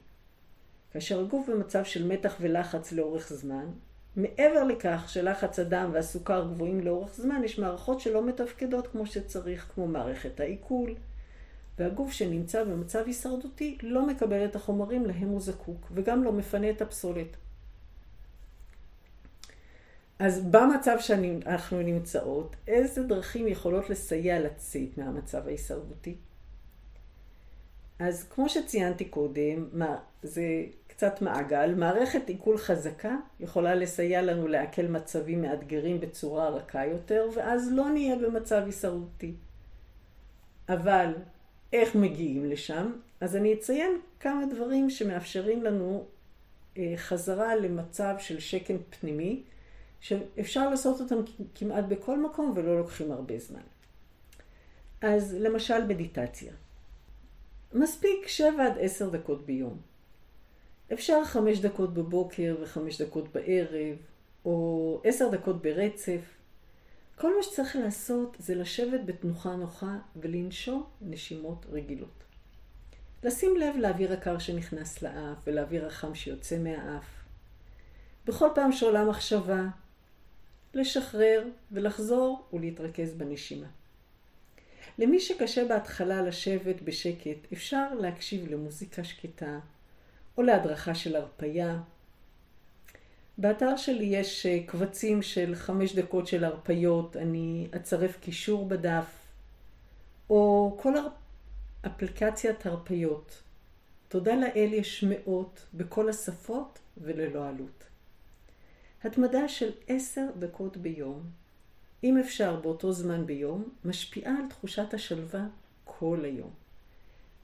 כאשר 0.92 1.20
הגוף 1.20 1.48
במצב 1.48 1.84
של 1.84 2.06
מתח 2.06 2.36
ולחץ 2.40 2.92
לאורך 2.92 3.32
זמן, 3.32 3.66
מעבר 4.16 4.64
לכך 4.64 5.04
שלחץ 5.08 5.58
הדם 5.58 5.90
והסוכר 5.92 6.48
גבוהים 6.52 6.80
לאורך 6.80 7.14
זמן, 7.14 7.44
יש 7.44 7.58
מערכות 7.58 8.00
שלא 8.00 8.26
מתפקדות 8.26 8.86
כמו 8.86 9.06
שצריך, 9.06 9.70
כמו 9.74 9.86
מערכת 9.86 10.40
העיכול, 10.40 10.94
והגוף 11.78 12.12
שנמצא 12.12 12.64
במצב 12.64 13.02
הישרדותי 13.06 13.78
לא 13.82 14.06
מקבל 14.06 14.44
את 14.44 14.56
החומרים 14.56 15.06
להם 15.06 15.28
הוא 15.28 15.40
זקוק, 15.40 15.86
וגם 15.94 16.24
לא 16.24 16.32
מפנה 16.32 16.70
את 16.70 16.82
הפסולת. 16.82 17.36
אז 20.18 20.44
במצב 20.50 20.96
שאנחנו 21.00 21.82
נמצאות, 21.82 22.56
איזה 22.66 23.02
דרכים 23.02 23.48
יכולות 23.48 23.90
לסייע 23.90 24.40
לצאת 24.40 24.98
מהמצב 24.98 25.46
ההישרדותי? 25.46 26.16
אז 27.98 28.24
כמו 28.30 28.48
שציינתי 28.48 29.04
קודם, 29.04 29.68
מה, 29.72 29.98
זה 30.22 30.42
קצת 30.86 31.22
מעגל, 31.22 31.74
מערכת 31.74 32.28
עיכול 32.28 32.58
חזקה 32.58 33.16
יכולה 33.40 33.74
לסייע 33.74 34.22
לנו 34.22 34.48
לעכל 34.48 34.82
מצבים 34.82 35.42
מאתגרים 35.42 36.00
בצורה 36.00 36.48
רכה 36.48 36.86
יותר, 36.86 37.28
ואז 37.36 37.72
לא 37.72 37.90
נהיה 37.90 38.16
במצב 38.16 38.62
הישרדותי. 38.66 39.34
אבל 40.68 41.14
איך 41.72 41.94
מגיעים 41.94 42.50
לשם? 42.50 42.92
אז 43.20 43.36
אני 43.36 43.54
אציין 43.54 44.00
כמה 44.20 44.46
דברים 44.46 44.90
שמאפשרים 44.90 45.62
לנו 45.62 46.04
אה, 46.76 46.94
חזרה 46.96 47.56
למצב 47.56 48.14
של 48.18 48.40
שקן 48.40 48.76
פנימי, 49.00 49.42
שאפשר 50.00 50.70
לעשות 50.70 51.00
אותם 51.00 51.16
כמעט 51.54 51.84
בכל 51.84 52.18
מקום 52.18 52.52
ולא 52.56 52.78
לוקחים 52.78 53.12
הרבה 53.12 53.38
זמן. 53.38 53.60
אז 55.00 55.34
למשל 55.40 55.84
מדיטציה. 55.84 56.52
מספיק 57.74 58.28
7 58.28 58.66
עד 58.66 58.72
10 58.80 59.10
דקות 59.10 59.46
ביום. 59.46 59.76
אפשר 60.92 61.24
5 61.24 61.58
דקות 61.60 61.94
בבוקר 61.94 62.56
ו-5 62.60 62.80
דקות 63.04 63.32
בערב, 63.32 63.96
או 64.44 65.00
10 65.04 65.28
דקות 65.28 65.62
ברצף. 65.62 66.37
כל 67.20 67.36
מה 67.36 67.42
שצריך 67.42 67.76
לעשות 67.76 68.36
זה 68.38 68.54
לשבת 68.54 69.00
בתנוחה 69.04 69.56
נוחה 69.56 69.96
ולנשום 70.16 70.84
נשימות 71.00 71.66
רגילות. 71.70 72.24
לשים 73.24 73.56
לב 73.56 73.76
לאוויר 73.76 74.12
הקר 74.12 74.38
שנכנס 74.38 75.02
לאף 75.02 75.36
ולאוויר 75.46 75.86
החם 75.86 76.14
שיוצא 76.14 76.58
מהאף. 76.58 77.04
בכל 78.26 78.48
פעם 78.54 78.72
שעולה 78.72 79.04
מחשבה, 79.04 79.62
לשחרר 80.74 81.44
ולחזור 81.72 82.48
ולהתרכז 82.52 83.14
בנשימה. 83.14 83.66
למי 84.98 85.20
שקשה 85.20 85.64
בהתחלה 85.64 86.22
לשבת 86.22 86.82
בשקט, 86.82 87.52
אפשר 87.52 87.94
להקשיב 87.94 88.50
למוזיקה 88.50 89.04
שקטה 89.04 89.58
או 90.36 90.42
להדרכה 90.42 90.94
של 90.94 91.16
הרפייה. 91.16 91.78
באתר 93.38 93.76
שלי 93.76 94.04
יש 94.04 94.46
אה, 94.46 94.62
קבצים 94.66 95.22
של 95.22 95.54
חמש 95.54 95.94
דקות 95.94 96.26
של 96.26 96.44
הרפיות, 96.44 97.16
אני 97.16 97.68
אצרף 97.76 98.16
קישור 98.20 98.68
בדף, 98.68 99.06
או 100.30 100.76
כל 100.82 100.94
אפליקציית 101.86 102.66
הרפיות. 102.66 103.42
תודה 104.08 104.34
לאל 104.34 104.70
יש 104.72 105.04
מאות 105.08 105.66
בכל 105.74 106.08
השפות 106.08 106.78
וללא 106.98 107.48
עלות. 107.48 107.84
התמדה 109.04 109.48
של 109.48 109.70
עשר 109.88 110.26
דקות 110.38 110.76
ביום 110.76 111.22
אם 112.04 112.18
אפשר 112.18 112.60
באותו 112.60 112.92
זמן 112.92 113.26
ביום, 113.26 113.68
משפיעה 113.84 114.32
על 114.32 114.48
תחושת 114.50 114.94
השלווה 114.94 115.46
כל 115.84 116.20
היום, 116.24 116.50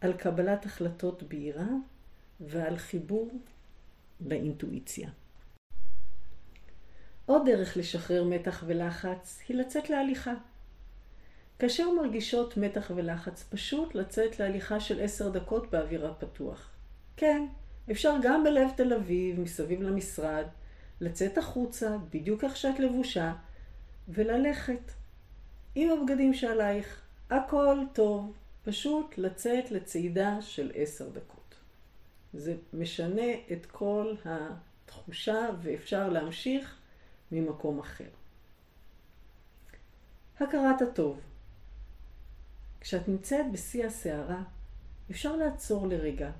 על 0.00 0.12
קבלת 0.12 0.66
החלטות 0.66 1.22
בהירה 1.22 1.68
ועל 2.40 2.78
חיבור 2.78 3.30
לאינטואיציה. 4.26 5.10
עוד 7.26 7.42
דרך 7.46 7.76
לשחרר 7.76 8.24
מתח 8.24 8.64
ולחץ 8.66 9.40
היא 9.48 9.56
לצאת 9.56 9.90
להליכה. 9.90 10.34
כאשר 11.58 11.90
מרגישות 11.90 12.56
מתח 12.56 12.90
ולחץ, 12.94 13.44
פשוט 13.50 13.94
לצאת 13.94 14.40
להליכה 14.40 14.80
של 14.80 15.00
עשר 15.00 15.28
דקות 15.28 15.70
באוויר 15.70 16.06
הפתוח. 16.06 16.70
כן, 17.16 17.46
אפשר 17.90 18.16
גם 18.22 18.44
בלב 18.44 18.68
תל 18.76 18.92
אביב, 18.92 19.40
מסביב 19.40 19.82
למשרד, 19.82 20.44
לצאת 21.00 21.38
החוצה, 21.38 21.96
בדיוק 22.10 22.44
איך 22.44 22.56
שאת 22.56 22.78
לבושה, 22.78 23.32
וללכת 24.08 24.92
עם 25.74 25.90
הבגדים 25.90 26.34
שעלייך. 26.34 27.00
הכל 27.30 27.78
טוב, 27.92 28.32
פשוט 28.64 29.18
לצאת 29.18 29.70
לצעידה 29.70 30.42
של 30.42 30.72
עשר 30.74 31.08
דקות. 31.08 31.54
זה 32.34 32.54
משנה 32.72 33.32
את 33.52 33.66
כל 33.66 34.14
התחושה 34.24 35.46
ואפשר 35.62 36.08
להמשיך 36.08 36.76
ממקום 37.34 37.78
אחר. 37.78 38.08
הכרת 40.40 40.82
הטוב. 40.82 41.20
כשאת 42.80 43.08
נמצאת 43.08 43.52
בשיא 43.52 43.86
הסערה, 43.86 44.42
אפשר 45.10 45.36
לעצור 45.36 45.86
לרגע 45.88 46.30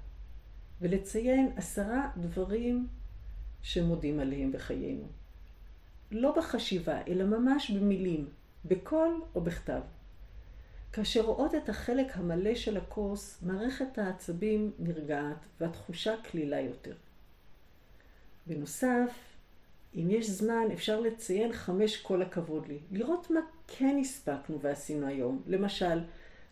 ולציין 0.81 1.53
עשרה 1.57 2.11
דברים 2.17 2.89
שמודים 3.63 4.21
עליהם 4.21 4.53
בחיינו. 4.53 5.07
לא 6.11 6.37
בחשיבה, 6.37 7.03
אלא 7.09 7.25
ממש 7.25 7.71
במילים, 7.71 8.29
בקול 8.65 9.23
או 9.35 9.41
בכתב. 9.41 9.81
כאשר 10.93 11.21
רואות 11.21 11.55
את 11.55 11.69
החלק 11.69 12.17
המלא 12.17 12.55
של 12.55 12.77
הכוס, 12.77 13.43
מערכת 13.43 13.99
העצבים 13.99 14.73
נרגעת 14.79 15.47
והתחושה 15.61 16.15
כלילה 16.31 16.61
יותר. 16.61 16.95
בנוסף, 18.47 19.34
אם 19.95 20.11
יש 20.11 20.31
זמן, 20.31 20.69
אפשר 20.73 21.01
לציין 21.01 21.53
חמש 21.53 21.97
כל 22.03 22.23
הכבוד 22.23 22.67
לי. 22.67 22.79
לראות 22.91 23.31
מה 23.31 23.41
כן 23.67 23.99
הספקנו 24.01 24.61
ועשינו 24.61 25.07
היום. 25.07 25.43
למשל, 25.47 26.01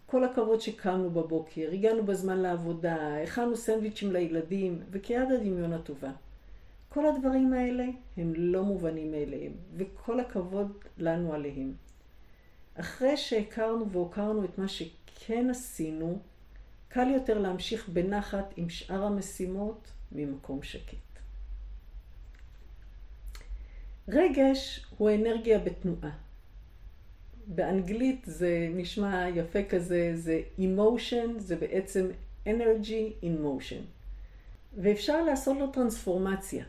כל 0.07 0.25
הכבוד 0.25 0.61
שקמנו 0.61 1.11
בבוקר, 1.11 1.71
הגענו 1.73 2.05
בזמן 2.05 2.39
לעבודה, 2.39 3.23
הכנו 3.23 3.57
סנדוויצ'ים 3.57 4.13
לילדים, 4.13 4.83
וכיד 4.91 5.33
הדמיון 5.33 5.73
הטובה. 5.73 6.11
כל 6.89 7.07
הדברים 7.07 7.53
האלה 7.53 7.87
הם 8.17 8.33
לא 8.37 8.63
מובנים 8.63 9.11
מאליהם, 9.11 9.53
וכל 9.77 10.21
הכבוד 10.21 10.73
לנו 10.99 11.33
עליהם. 11.33 11.75
אחרי 12.75 13.17
שהכרנו 13.17 13.91
והוקרנו 13.91 14.45
את 14.45 14.59
מה 14.59 14.69
שכן 14.69 15.51
עשינו, 15.51 16.19
קל 16.89 17.09
יותר 17.11 17.39
להמשיך 17.39 17.89
בנחת 17.89 18.55
עם 18.57 18.69
שאר 18.69 19.03
המשימות 19.03 19.93
ממקום 20.13 20.63
שקט. 20.63 21.12
רגש 24.09 24.87
הוא 24.99 25.11
אנרגיה 25.11 25.59
בתנועה. 25.59 26.11
באנגלית 27.47 28.23
זה 28.27 28.69
נשמע 28.75 29.29
יפה 29.35 29.65
כזה, 29.65 30.13
זה 30.15 30.43
emotion, 30.59 31.39
זה 31.39 31.57
בעצם 31.57 32.11
energy 32.47 33.25
in 33.25 33.45
motion. 33.45 33.83
ואפשר 34.77 35.25
לעשות 35.25 35.57
לו 35.59 35.67
טרנספורמציה. 35.67 36.65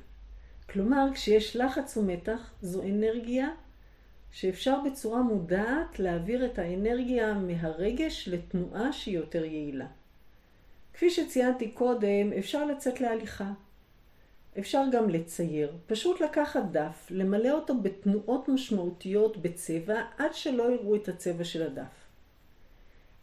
כלומר, 0.69 1.05
כשיש 1.13 1.55
לחץ 1.55 1.97
ומתח, 1.97 2.53
זו 2.61 2.81
אנרגיה 2.83 3.49
שאפשר 4.31 4.79
בצורה 4.85 5.21
מודעת 5.21 5.99
להעביר 5.99 6.45
את 6.45 6.59
האנרגיה 6.59 7.33
מהרגש 7.33 8.29
לתנועה 8.31 8.93
שהיא 8.93 9.15
יותר 9.15 9.45
יעילה. 9.45 9.87
כפי 10.93 11.09
שציינתי 11.09 11.71
קודם, 11.71 12.33
אפשר 12.39 12.65
לצאת 12.65 13.01
להליכה. 13.01 13.51
אפשר 14.59 14.83
גם 14.91 15.09
לצייר, 15.09 15.77
פשוט 15.87 16.21
לקחת 16.21 16.63
דף, 16.71 17.07
למלא 17.09 17.51
אותו 17.51 17.81
בתנועות 17.81 18.49
משמעותיות 18.49 19.37
בצבע 19.37 20.01
עד 20.17 20.33
שלא 20.33 20.71
יראו 20.71 20.95
את 20.95 21.07
הצבע 21.07 21.43
של 21.43 21.63
הדף. 21.63 22.03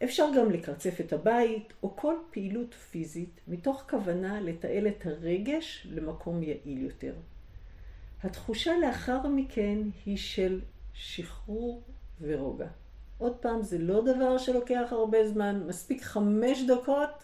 אפשר 0.03 0.29
גם 0.37 0.51
לקרצף 0.51 1.01
את 1.01 1.13
הבית 1.13 1.73
או 1.83 1.95
כל 1.95 2.15
פעילות 2.31 2.73
פיזית 2.73 3.41
מתוך 3.47 3.83
כוונה 3.89 4.41
לתעל 4.41 4.87
את 4.87 5.05
הרגש 5.05 5.87
למקום 5.89 6.43
יעיל 6.43 6.77
יותר. 6.77 7.13
התחושה 8.23 8.77
לאחר 8.77 9.27
מכן 9.27 9.77
היא 10.05 10.17
של 10.17 10.61
שחרור 10.93 11.81
ורוגע. 12.21 12.67
עוד 13.17 13.35
פעם, 13.35 13.61
זה 13.61 13.77
לא 13.77 14.01
דבר 14.05 14.37
שלוקח 14.37 14.87
הרבה 14.91 15.27
זמן, 15.27 15.63
מספיק 15.67 16.03
חמש 16.03 16.63
דקות 16.67 17.23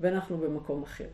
ואנחנו 0.00 0.38
במקום 0.38 0.82
אחר. 0.82 1.08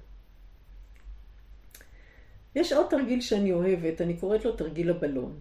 יש 2.54 2.72
עוד 2.72 2.86
תרגיל 2.90 3.20
שאני 3.20 3.52
אוהבת, 3.52 4.00
אני 4.00 4.16
קוראת 4.16 4.44
לו 4.44 4.56
תרגיל 4.56 4.90
הבלון. 4.90 5.40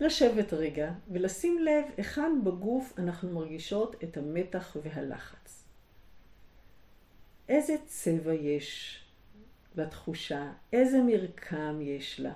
לשבת 0.00 0.52
רגע 0.52 0.92
ולשים 1.10 1.58
לב 1.58 1.84
היכן 1.96 2.44
בגוף 2.44 2.98
אנחנו 2.98 3.34
מרגישות 3.34 4.04
את 4.04 4.16
המתח 4.16 4.76
והלחץ. 4.82 5.64
איזה 7.48 7.76
צבע 7.86 8.34
יש 8.34 9.00
לתחושה, 9.76 10.52
איזה 10.72 11.02
מרקם 11.02 11.78
יש 11.82 12.20
לה. 12.20 12.34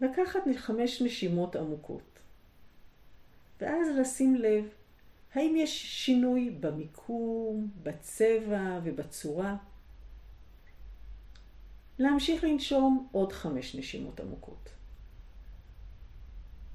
לקחת 0.00 0.40
חמש 0.56 1.02
נשימות 1.02 1.56
עמוקות, 1.56 2.18
ואז 3.60 3.88
לשים 4.00 4.36
לב 4.36 4.64
האם 5.34 5.56
יש 5.56 6.04
שינוי 6.04 6.50
במיקום, 6.60 7.70
בצבע 7.82 8.80
ובצורה. 8.84 9.56
להמשיך 11.98 12.44
לנשום 12.44 13.08
עוד 13.12 13.32
חמש 13.32 13.74
נשימות 13.74 14.20
עמוקות. 14.20 14.68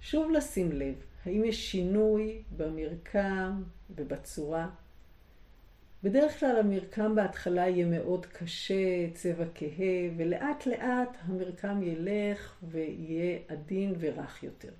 שוב 0.01 0.31
לשים 0.31 0.71
לב, 0.71 0.95
האם 1.25 1.43
יש 1.43 1.71
שינוי 1.71 2.43
במרקם 2.57 3.63
ובצורה. 3.89 4.69
בדרך 6.03 6.39
כלל 6.39 6.57
המרקם 6.59 7.15
בהתחלה 7.15 7.67
יהיה 7.67 7.85
מאוד 7.85 8.25
קשה, 8.25 9.09
צבע 9.13 9.45
כהה, 9.55 10.09
ולאט 10.17 10.65
לאט 10.65 11.17
המרקם 11.21 11.83
ילך 11.83 12.55
ויהיה 12.63 13.39
עדין 13.47 13.95
ורך 13.99 14.43
יותר. 14.43 14.71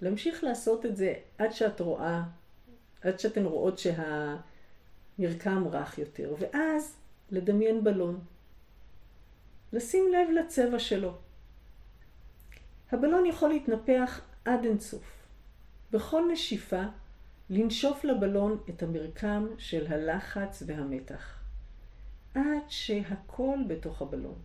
להמשיך 0.00 0.44
לעשות 0.44 0.86
את 0.86 0.96
זה 0.96 1.14
עד 1.38 1.52
שאת 1.52 1.80
רואה, 1.80 2.22
עד 3.02 3.20
שאתן 3.20 3.44
רואות 3.44 3.78
שהמרקם 3.78 5.68
רך 5.68 5.98
יותר, 5.98 6.34
ואז 6.38 6.96
לדמיין 7.30 7.84
בלון. 7.84 8.20
לשים 9.76 10.04
לב 10.12 10.30
לצבע 10.30 10.78
שלו. 10.78 11.12
הבלון 12.92 13.26
יכול 13.26 13.48
להתנפח 13.48 14.20
עד 14.44 14.64
אינסוף. 14.64 15.26
בכל 15.92 16.22
נשיפה, 16.32 16.82
לנשוף 17.50 18.04
לבלון 18.04 18.58
את 18.68 18.82
המרקם 18.82 19.46
של 19.58 19.92
הלחץ 19.92 20.62
והמתח, 20.66 21.38
עד 22.34 22.62
שהכל 22.68 23.58
בתוך 23.68 24.02
הבלון. 24.02 24.38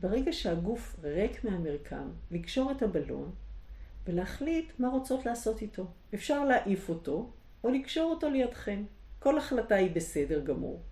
ברגע 0.00 0.32
שהגוף 0.32 0.96
ריק 1.02 1.44
מהמרקם, 1.44 2.10
לקשור 2.30 2.70
את 2.70 2.82
הבלון 2.82 3.30
ולהחליט 4.06 4.72
מה 4.78 4.88
רוצות 4.88 5.26
לעשות 5.26 5.62
איתו. 5.62 5.86
אפשר 6.14 6.44
להעיף 6.44 6.88
אותו 6.88 7.30
או 7.64 7.70
לקשור 7.70 8.10
אותו 8.10 8.30
לידכם. 8.30 8.84
כל 9.18 9.38
החלטה 9.38 9.74
היא 9.74 9.90
בסדר 9.94 10.40
גמור. 10.40 10.82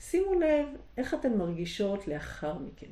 שימו 0.00 0.34
לב 0.34 0.66
איך 0.96 1.14
אתן 1.14 1.38
מרגישות 1.38 2.08
לאחר 2.08 2.58
מכן. 2.58 2.90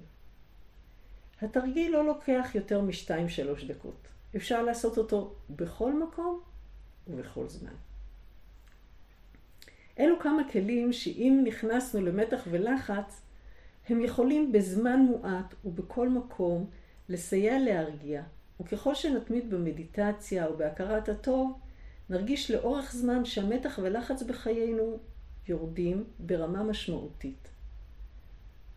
התרגיל 1.43 1.93
לא 1.93 2.07
לוקח 2.07 2.51
יותר 2.55 2.81
משתיים-שלוש 2.81 3.65
דקות. 3.65 4.09
אפשר 4.37 4.63
לעשות 4.63 4.99
אותו 4.99 5.35
בכל 5.51 6.03
מקום 6.03 6.41
ובכל 7.09 7.49
זמן. 7.49 7.75
אלו 9.99 10.19
כמה 10.21 10.43
כלים 10.53 10.93
שאם 10.93 11.41
נכנסנו 11.45 12.01
למתח 12.01 12.43
ולחץ, 12.51 13.21
הם 13.89 14.01
יכולים 14.01 14.53
בזמן 14.53 15.01
מועט 15.01 15.55
ובכל 15.65 16.09
מקום 16.09 16.71
לסייע 17.09 17.59
להרגיע, 17.59 18.23
וככל 18.61 18.95
שנתמיד 18.95 19.51
במדיטציה 19.51 20.47
או 20.47 20.57
בהכרת 20.57 21.09
הטוב, 21.09 21.59
נרגיש 22.11 22.51
לאורך 22.51 22.93
זמן 22.93 23.25
שהמתח 23.25 23.79
ולחץ 23.83 24.23
בחיינו 24.23 24.99
יורדים 25.49 26.05
ברמה 26.19 26.63
משמעותית. 26.63 27.49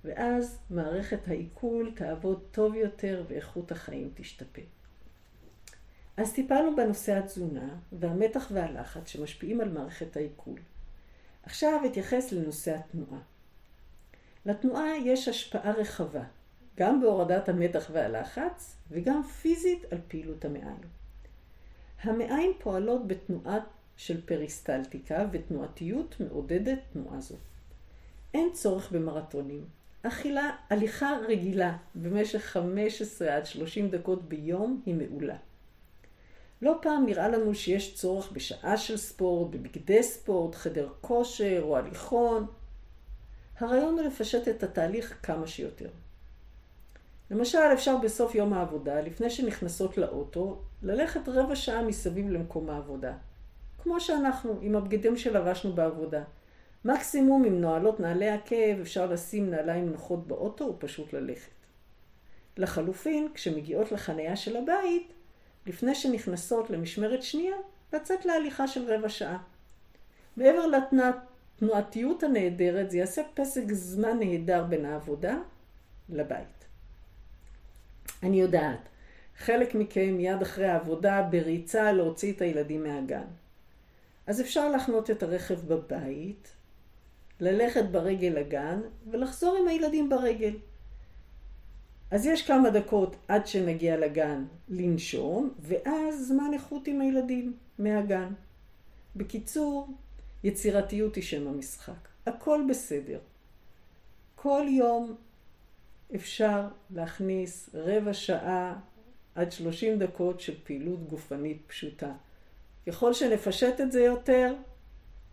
ואז 0.03 0.59
מערכת 0.69 1.27
העיכול 1.27 1.91
תעבוד 1.95 2.43
טוב 2.51 2.75
יותר 2.75 3.23
ואיכות 3.27 3.71
החיים 3.71 4.11
תשתפר. 4.15 4.61
אז 6.17 6.33
טיפלנו 6.33 6.75
בנושא 6.75 7.17
התזונה 7.17 7.75
והמתח 7.91 8.47
והלחץ 8.53 9.07
שמשפיעים 9.07 9.61
על 9.61 9.69
מערכת 9.69 10.17
העיכול. 10.17 10.59
עכשיו 11.43 11.81
אתייחס 11.85 12.31
לנושא 12.31 12.75
התנועה. 12.75 13.19
לתנועה 14.45 14.97
יש 14.97 15.27
השפעה 15.27 15.71
רחבה, 15.71 16.23
גם 16.77 17.01
בהורדת 17.01 17.49
המתח 17.49 17.89
והלחץ 17.93 18.75
וגם 18.91 19.23
פיזית 19.23 19.93
על 19.93 19.97
פעילות 20.07 20.45
המעיים. 20.45 20.81
המעיים 22.01 22.51
פועלות 22.59 23.07
בתנועה 23.07 23.59
של 23.99 24.21
פריסטלטיקה 24.21 25.25
ותנועתיות 25.31 26.15
מעודדת 26.19 26.79
תנועה 26.93 27.19
זו. 27.19 27.35
אין 28.33 28.49
צורך 28.53 28.91
במרתונים. 28.91 29.65
אכילה, 30.03 30.49
הליכה 30.69 31.17
רגילה 31.27 31.77
במשך 31.95 32.39
15 32.39 33.35
עד 33.35 33.45
30 33.45 33.89
דקות 33.89 34.29
ביום 34.29 34.81
היא 34.85 34.95
מעולה. 34.95 35.35
לא 36.61 36.77
פעם 36.81 37.05
נראה 37.05 37.29
לנו 37.29 37.55
שיש 37.55 37.95
צורך 37.95 38.31
בשעה 38.31 38.77
של 38.77 38.97
ספורט, 38.97 39.51
בבגדי 39.51 40.03
ספורט, 40.03 40.55
חדר 40.55 40.89
כושר 41.01 41.59
או 41.61 41.77
הליכון. 41.77 42.45
הרעיון 43.59 43.99
הוא 43.99 44.01
לפשט 44.01 44.47
את 44.47 44.63
התהליך 44.63 45.19
כמה 45.23 45.47
שיותר. 45.47 45.89
למשל, 47.31 47.59
אפשר 47.73 47.97
בסוף 47.97 48.35
יום 48.35 48.53
העבודה, 48.53 49.01
לפני 49.01 49.29
שנכנסות 49.29 49.97
לאוטו, 49.97 50.61
ללכת 50.83 51.21
רבע 51.27 51.55
שעה 51.55 51.83
מסביב 51.83 52.29
למקום 52.29 52.69
העבודה. 52.69 53.13
כמו 53.83 53.99
שאנחנו, 53.99 54.59
עם 54.61 54.75
הבגדים 54.75 55.17
שלבשנו 55.17 55.73
בעבודה. 55.73 56.23
מקסימום 56.85 57.45
עם 57.45 57.61
נועלות 57.61 57.99
נעלי 57.99 58.29
עקב 58.29 58.79
אפשר 58.81 59.05
לשים 59.05 59.49
נעליים 59.49 59.89
נוחות 59.89 60.27
באוטו 60.27 60.65
ופשוט 60.65 61.13
ללכת. 61.13 61.51
לחלופין, 62.57 63.27
כשמגיעות 63.33 63.91
לחניה 63.91 64.35
של 64.35 64.57
הבית, 64.57 65.13
לפני 65.65 65.95
שנכנסות 65.95 66.69
למשמרת 66.69 67.23
שנייה, 67.23 67.55
לצאת 67.93 68.25
להליכה 68.25 68.67
של 68.67 68.93
רבע 68.93 69.09
שעה. 69.09 69.37
מעבר 70.37 70.65
לתנועתיות 70.67 72.23
הנהדרת, 72.23 72.91
זה 72.91 72.97
יעשה 72.97 73.21
פסק 73.33 73.63
זמן 73.71 74.19
נהדר 74.19 74.63
בין 74.63 74.85
העבודה 74.85 75.37
לבית. 76.09 76.65
אני 78.23 78.41
יודעת, 78.41 78.89
חלק 79.37 79.75
מכם 79.75 80.13
מיד 80.17 80.41
אחרי 80.41 80.65
העבודה 80.65 81.27
בריצה 81.31 81.91
להוציא 81.91 82.33
את 82.33 82.41
הילדים 82.41 82.83
מהגן. 82.83 83.25
אז 84.29 84.41
אפשר 84.41 84.71
לחנות 84.71 85.11
את 85.11 85.23
הרכב 85.23 85.59
בבית, 85.67 86.53
ללכת 87.39 87.85
ברגל 87.91 88.27
לגן 88.27 88.81
ולחזור 89.11 89.57
עם 89.61 89.67
הילדים 89.67 90.09
ברגל. 90.09 90.53
אז 92.11 92.25
יש 92.25 92.47
כמה 92.47 92.69
דקות 92.69 93.15
עד 93.27 93.47
שנגיע 93.47 93.97
לגן 93.97 94.45
לנשום, 94.67 95.53
ואז 95.59 96.27
זמן 96.27 96.53
איכות 96.53 96.87
עם 96.87 97.01
הילדים 97.01 97.57
מהגן. 97.79 98.33
בקיצור, 99.15 99.87
יצירתיות 100.43 101.15
היא 101.15 101.23
שם 101.23 101.47
המשחק. 101.47 102.07
הכל 102.25 102.61
בסדר. 102.69 103.19
כל 104.35 104.65
יום 104.69 105.15
אפשר 106.15 106.67
להכניס 106.89 107.69
רבע 107.73 108.13
שעה 108.13 108.79
עד 109.35 109.51
30 109.51 109.99
דקות 109.99 110.41
של 110.41 110.55
פעילות 110.63 111.07
גופנית 111.07 111.61
פשוטה. 111.67 112.13
ככל 112.89 113.13
שנפשט 113.13 113.81
את 113.81 113.91
זה 113.91 114.01
יותר, 114.01 114.53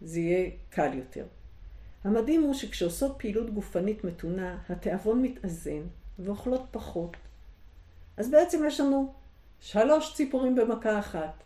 זה 0.00 0.20
יהיה 0.20 0.50
קל 0.70 0.94
יותר. 0.94 1.24
המדהים 2.04 2.42
הוא 2.42 2.54
שכשעושות 2.54 3.14
פעילות 3.18 3.50
גופנית 3.50 4.04
מתונה, 4.04 4.58
התיאבון 4.68 5.22
מתאזן 5.22 5.82
ואוכלות 6.18 6.66
פחות. 6.70 7.16
אז 8.16 8.30
בעצם 8.30 8.66
יש 8.66 8.80
לנו 8.80 9.14
שלוש 9.60 10.14
ציפורים 10.14 10.54
במכה 10.54 10.98
אחת. 10.98 11.42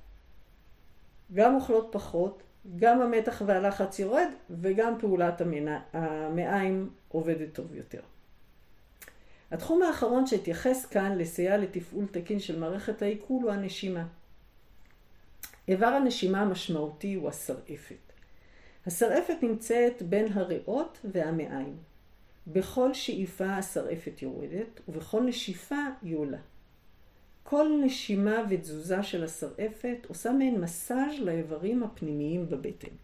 גם 1.34 1.54
אוכלות 1.54 1.88
פחות, 1.92 2.42
גם 2.76 3.00
המתח 3.00 3.42
והלחץ 3.46 3.98
יורד, 3.98 4.28
וגם 4.50 4.98
פעולת 5.00 5.42
המעיים 5.92 6.90
עובדת 7.08 7.52
טוב 7.52 7.74
יותר. 7.74 8.00
התחום 9.50 9.82
האחרון 9.82 10.26
שאתייחס 10.26 10.86
כאן 10.86 11.18
לסייע 11.18 11.56
לתפעול 11.56 12.06
תקין 12.10 12.40
של 12.40 12.58
מערכת 12.58 13.02
העיכול 13.02 13.42
הוא 13.42 13.50
הנשימה. 13.50 14.04
איבר 15.70 15.86
הנשימה 15.86 16.40
המשמעותי 16.40 17.14
הוא 17.14 17.28
השרעפת. 17.28 18.12
השרעפת 18.86 19.36
נמצאת 19.42 20.02
בין 20.02 20.32
הריאות 20.32 20.98
והמעיים. 21.04 21.76
בכל 22.46 22.94
שאיפה 22.94 23.44
השרעפת 23.44 24.22
יורדת, 24.22 24.80
ובכל 24.88 25.22
נשיפה 25.22 25.76
היא 26.02 26.16
עולה. 26.16 26.38
כל 27.42 27.80
נשימה 27.84 28.44
ותזוזה 28.50 29.02
של 29.02 29.24
השרעפת 29.24 30.06
עושה 30.08 30.32
מעין 30.32 30.60
מסאז' 30.60 31.18
לאיברים 31.20 31.82
הפנימיים 31.82 32.48
בבטן. 32.48 32.94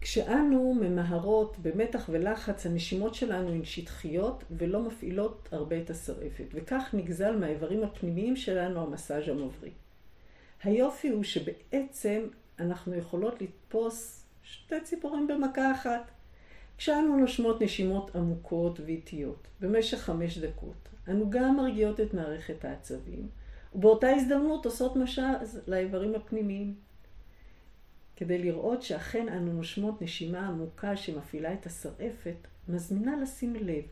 כשאנו 0.00 0.74
ממהרות 0.80 1.56
במתח 1.62 2.08
ולחץ, 2.12 2.66
הנשימות 2.66 3.14
שלנו 3.14 3.48
הן 3.48 3.64
שטחיות 3.64 4.44
ולא 4.50 4.82
מפעילות 4.82 5.48
הרבה 5.52 5.80
את 5.80 5.90
השרעפת, 5.90 6.46
וכך 6.52 6.90
נגזל 6.92 7.36
מהאיברים 7.36 7.84
הפנימיים 7.84 8.36
שלנו 8.36 8.82
המסאז' 8.82 9.28
המבריא. 9.28 9.72
היופי 10.64 11.08
הוא 11.08 11.22
שבעצם 11.22 12.26
אנחנו 12.58 12.94
יכולות 12.94 13.42
לתפוס 13.42 14.26
שתי 14.42 14.80
ציפורים 14.80 15.26
במכה 15.26 15.72
אחת. 15.72 16.10
כשאנו 16.78 17.16
נושמות 17.16 17.62
נשימות 17.62 18.16
עמוקות 18.16 18.80
ואיטיות 18.80 19.48
במשך 19.60 19.98
חמש 19.98 20.38
דקות, 20.38 20.88
אנו 21.08 21.30
גם 21.30 21.56
מרגיעות 21.56 22.00
את 22.00 22.14
מערכת 22.14 22.64
העצבים, 22.64 23.28
ובאותה 23.74 24.10
הזדמנות 24.10 24.64
עושות 24.64 24.96
משאז 24.96 25.60
לאיברים 25.66 26.14
הפנימיים. 26.14 26.74
כדי 28.16 28.38
לראות 28.38 28.82
שאכן 28.82 29.28
אנו 29.28 29.52
נושמות 29.52 30.02
נשימה 30.02 30.48
עמוקה 30.48 30.96
שמפעילה 30.96 31.52
את 31.52 31.66
השרעפת, 31.66 32.36
מזמינה 32.68 33.16
לשים 33.16 33.54
לב. 33.54 33.84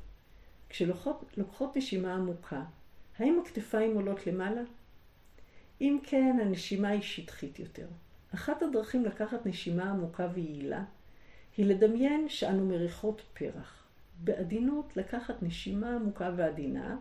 כשלוקחות 0.69 1.77
נשימה 1.77 2.15
עמוקה, 2.15 2.63
האם 3.19 3.41
הכתפיים 3.45 3.95
עולות 3.95 4.27
למעלה? 4.27 4.63
אם 5.83 5.99
כן, 6.03 6.37
הנשימה 6.41 6.89
היא 6.89 7.03
שטחית 7.03 7.59
יותר. 7.59 7.87
אחת 8.35 8.63
הדרכים 8.63 9.05
לקחת 9.05 9.47
נשימה 9.47 9.91
עמוקה 9.91 10.29
ויעילה 10.35 10.85
היא 11.57 11.67
לדמיין 11.67 12.29
שאנו 12.29 12.67
מריחות 12.67 13.23
פרח. 13.35 13.85
בעדינות 14.19 14.97
לקחת 14.97 15.43
נשימה 15.43 15.95
עמוקה 15.95 16.31
ועדינה, 16.37 16.97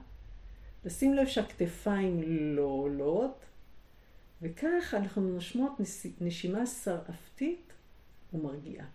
לשים 0.86 1.14
לב 1.14 1.28
שהכתפיים 1.28 2.22
לא 2.56 2.64
עולות, 2.64 3.46
וכך 4.42 4.94
אנחנו 4.98 5.22
נושמות 5.22 5.72
נשימה 6.22 6.66
שרעפתית 6.66 7.74
ומרגיעה. 8.34 8.86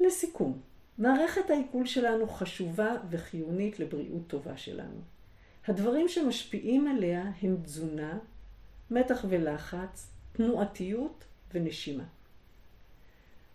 לסיכום, 0.00 0.60
מערכת 0.98 1.50
העיכול 1.50 1.86
שלנו 1.86 2.26
חשובה 2.26 2.96
וחיונית 3.10 3.80
לבריאות 3.80 4.26
טובה 4.26 4.56
שלנו. 4.56 5.11
הדברים 5.66 6.08
שמשפיעים 6.08 6.88
עליה 6.88 7.30
הם 7.42 7.56
תזונה, 7.62 8.18
מתח 8.90 9.24
ולחץ, 9.28 10.10
תנועתיות 10.32 11.24
ונשימה. 11.54 12.04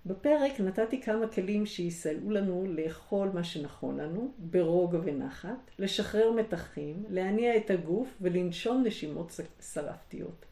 בפרק 0.06 0.60
נתתי 0.60 1.02
כמה 1.02 1.28
כלים 1.28 1.65
שיסייעו 1.65 2.32
לנו 2.32 2.65
לאכול 2.70 3.30
מה 3.34 3.43
שנכון 3.43 3.98
לנו, 3.98 4.32
ברוגע 4.38 5.00
ונחת, 5.04 5.72
לשחרר 5.80 6.32
מתחים, 6.32 7.04
להניע 7.10 7.58
את 7.58 7.70
הגוף 7.70 8.08
ולנשום 8.22 8.84
נשימות 8.86 9.39
שרפתיות. 9.74 10.46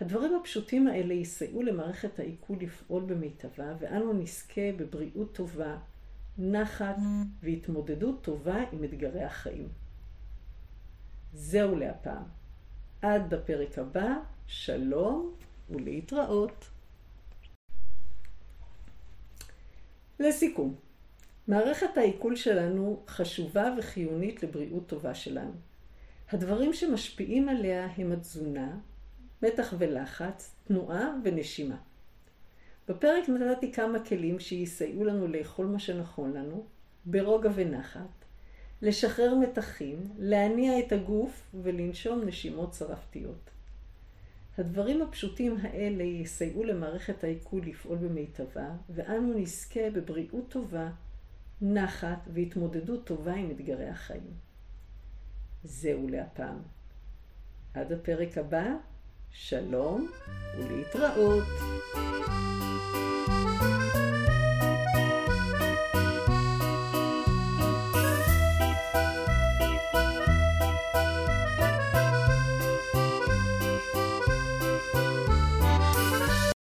הדברים 0.00 0.34
הפשוטים 0.34 0.86
האלה 0.86 1.14
יסייעו 1.14 1.62
למערכת 1.62 2.18
העיכול 2.18 2.56
לפעול 2.60 3.02
במיטבה, 3.02 3.74
ואנו 3.78 4.12
נזכה 4.12 4.72
בבריאות 4.76 5.34
טובה, 5.34 5.78
נחת 6.38 6.96
והתמודדות 7.42 8.22
טובה 8.22 8.64
עם 8.72 8.84
אתגרי 8.84 9.22
החיים. 9.22 9.68
זהו 11.32 11.76
להפעם. 11.76 12.22
עד 13.02 13.34
הפרק 13.34 13.78
הבא, 13.78 14.14
שלום 14.46 15.34
ולהתראות. 15.70 16.64
לסיכום, 20.20 20.74
מערכת 21.48 21.96
העיכול 21.96 22.36
שלנו 22.36 23.02
חשובה 23.08 23.74
וחיונית 23.78 24.42
לבריאות 24.42 24.86
טובה 24.86 25.14
שלנו. 25.14 25.52
הדברים 26.30 26.72
שמשפיעים 26.72 27.48
עליה 27.48 27.86
הם 27.96 28.12
התזונה, 28.12 28.76
מתח 29.42 29.74
ולחץ, 29.78 30.54
תנועה 30.64 31.14
ונשימה. 31.24 31.76
בפרק 32.88 33.28
נתתי 33.28 33.72
כמה 33.72 34.04
כלים 34.04 34.40
שיסייעו 34.40 35.04
לנו 35.04 35.28
לאכול 35.28 35.66
מה 35.66 35.78
שנכון 35.78 36.32
לנו, 36.32 36.66
ברוגע 37.04 37.50
ונחת, 37.54 38.19
לשחרר 38.82 39.34
מתחים, 39.34 40.08
להניע 40.18 40.78
את 40.78 40.92
הגוף 40.92 41.50
ולנשום 41.62 42.24
נשימות 42.24 42.70
צרפתיות. 42.70 43.50
הדברים 44.58 45.02
הפשוטים 45.02 45.56
האלה 45.62 46.02
יסייעו 46.02 46.64
למערכת 46.64 47.24
העיכול 47.24 47.62
לפעול 47.66 47.98
במיטבה, 47.98 48.70
ואנו 48.90 49.38
נזכה 49.38 49.90
בבריאות 49.94 50.48
טובה, 50.48 50.90
נחת 51.62 52.28
והתמודדות 52.34 53.06
טובה 53.06 53.34
עם 53.34 53.50
אתגרי 53.50 53.88
החיים. 53.88 54.34
זהו 55.64 56.08
להפעם. 56.08 56.58
עד 57.74 57.92
הפרק 57.92 58.38
הבא, 58.38 58.66
שלום 59.30 60.10
ולהתראות. 60.58 61.44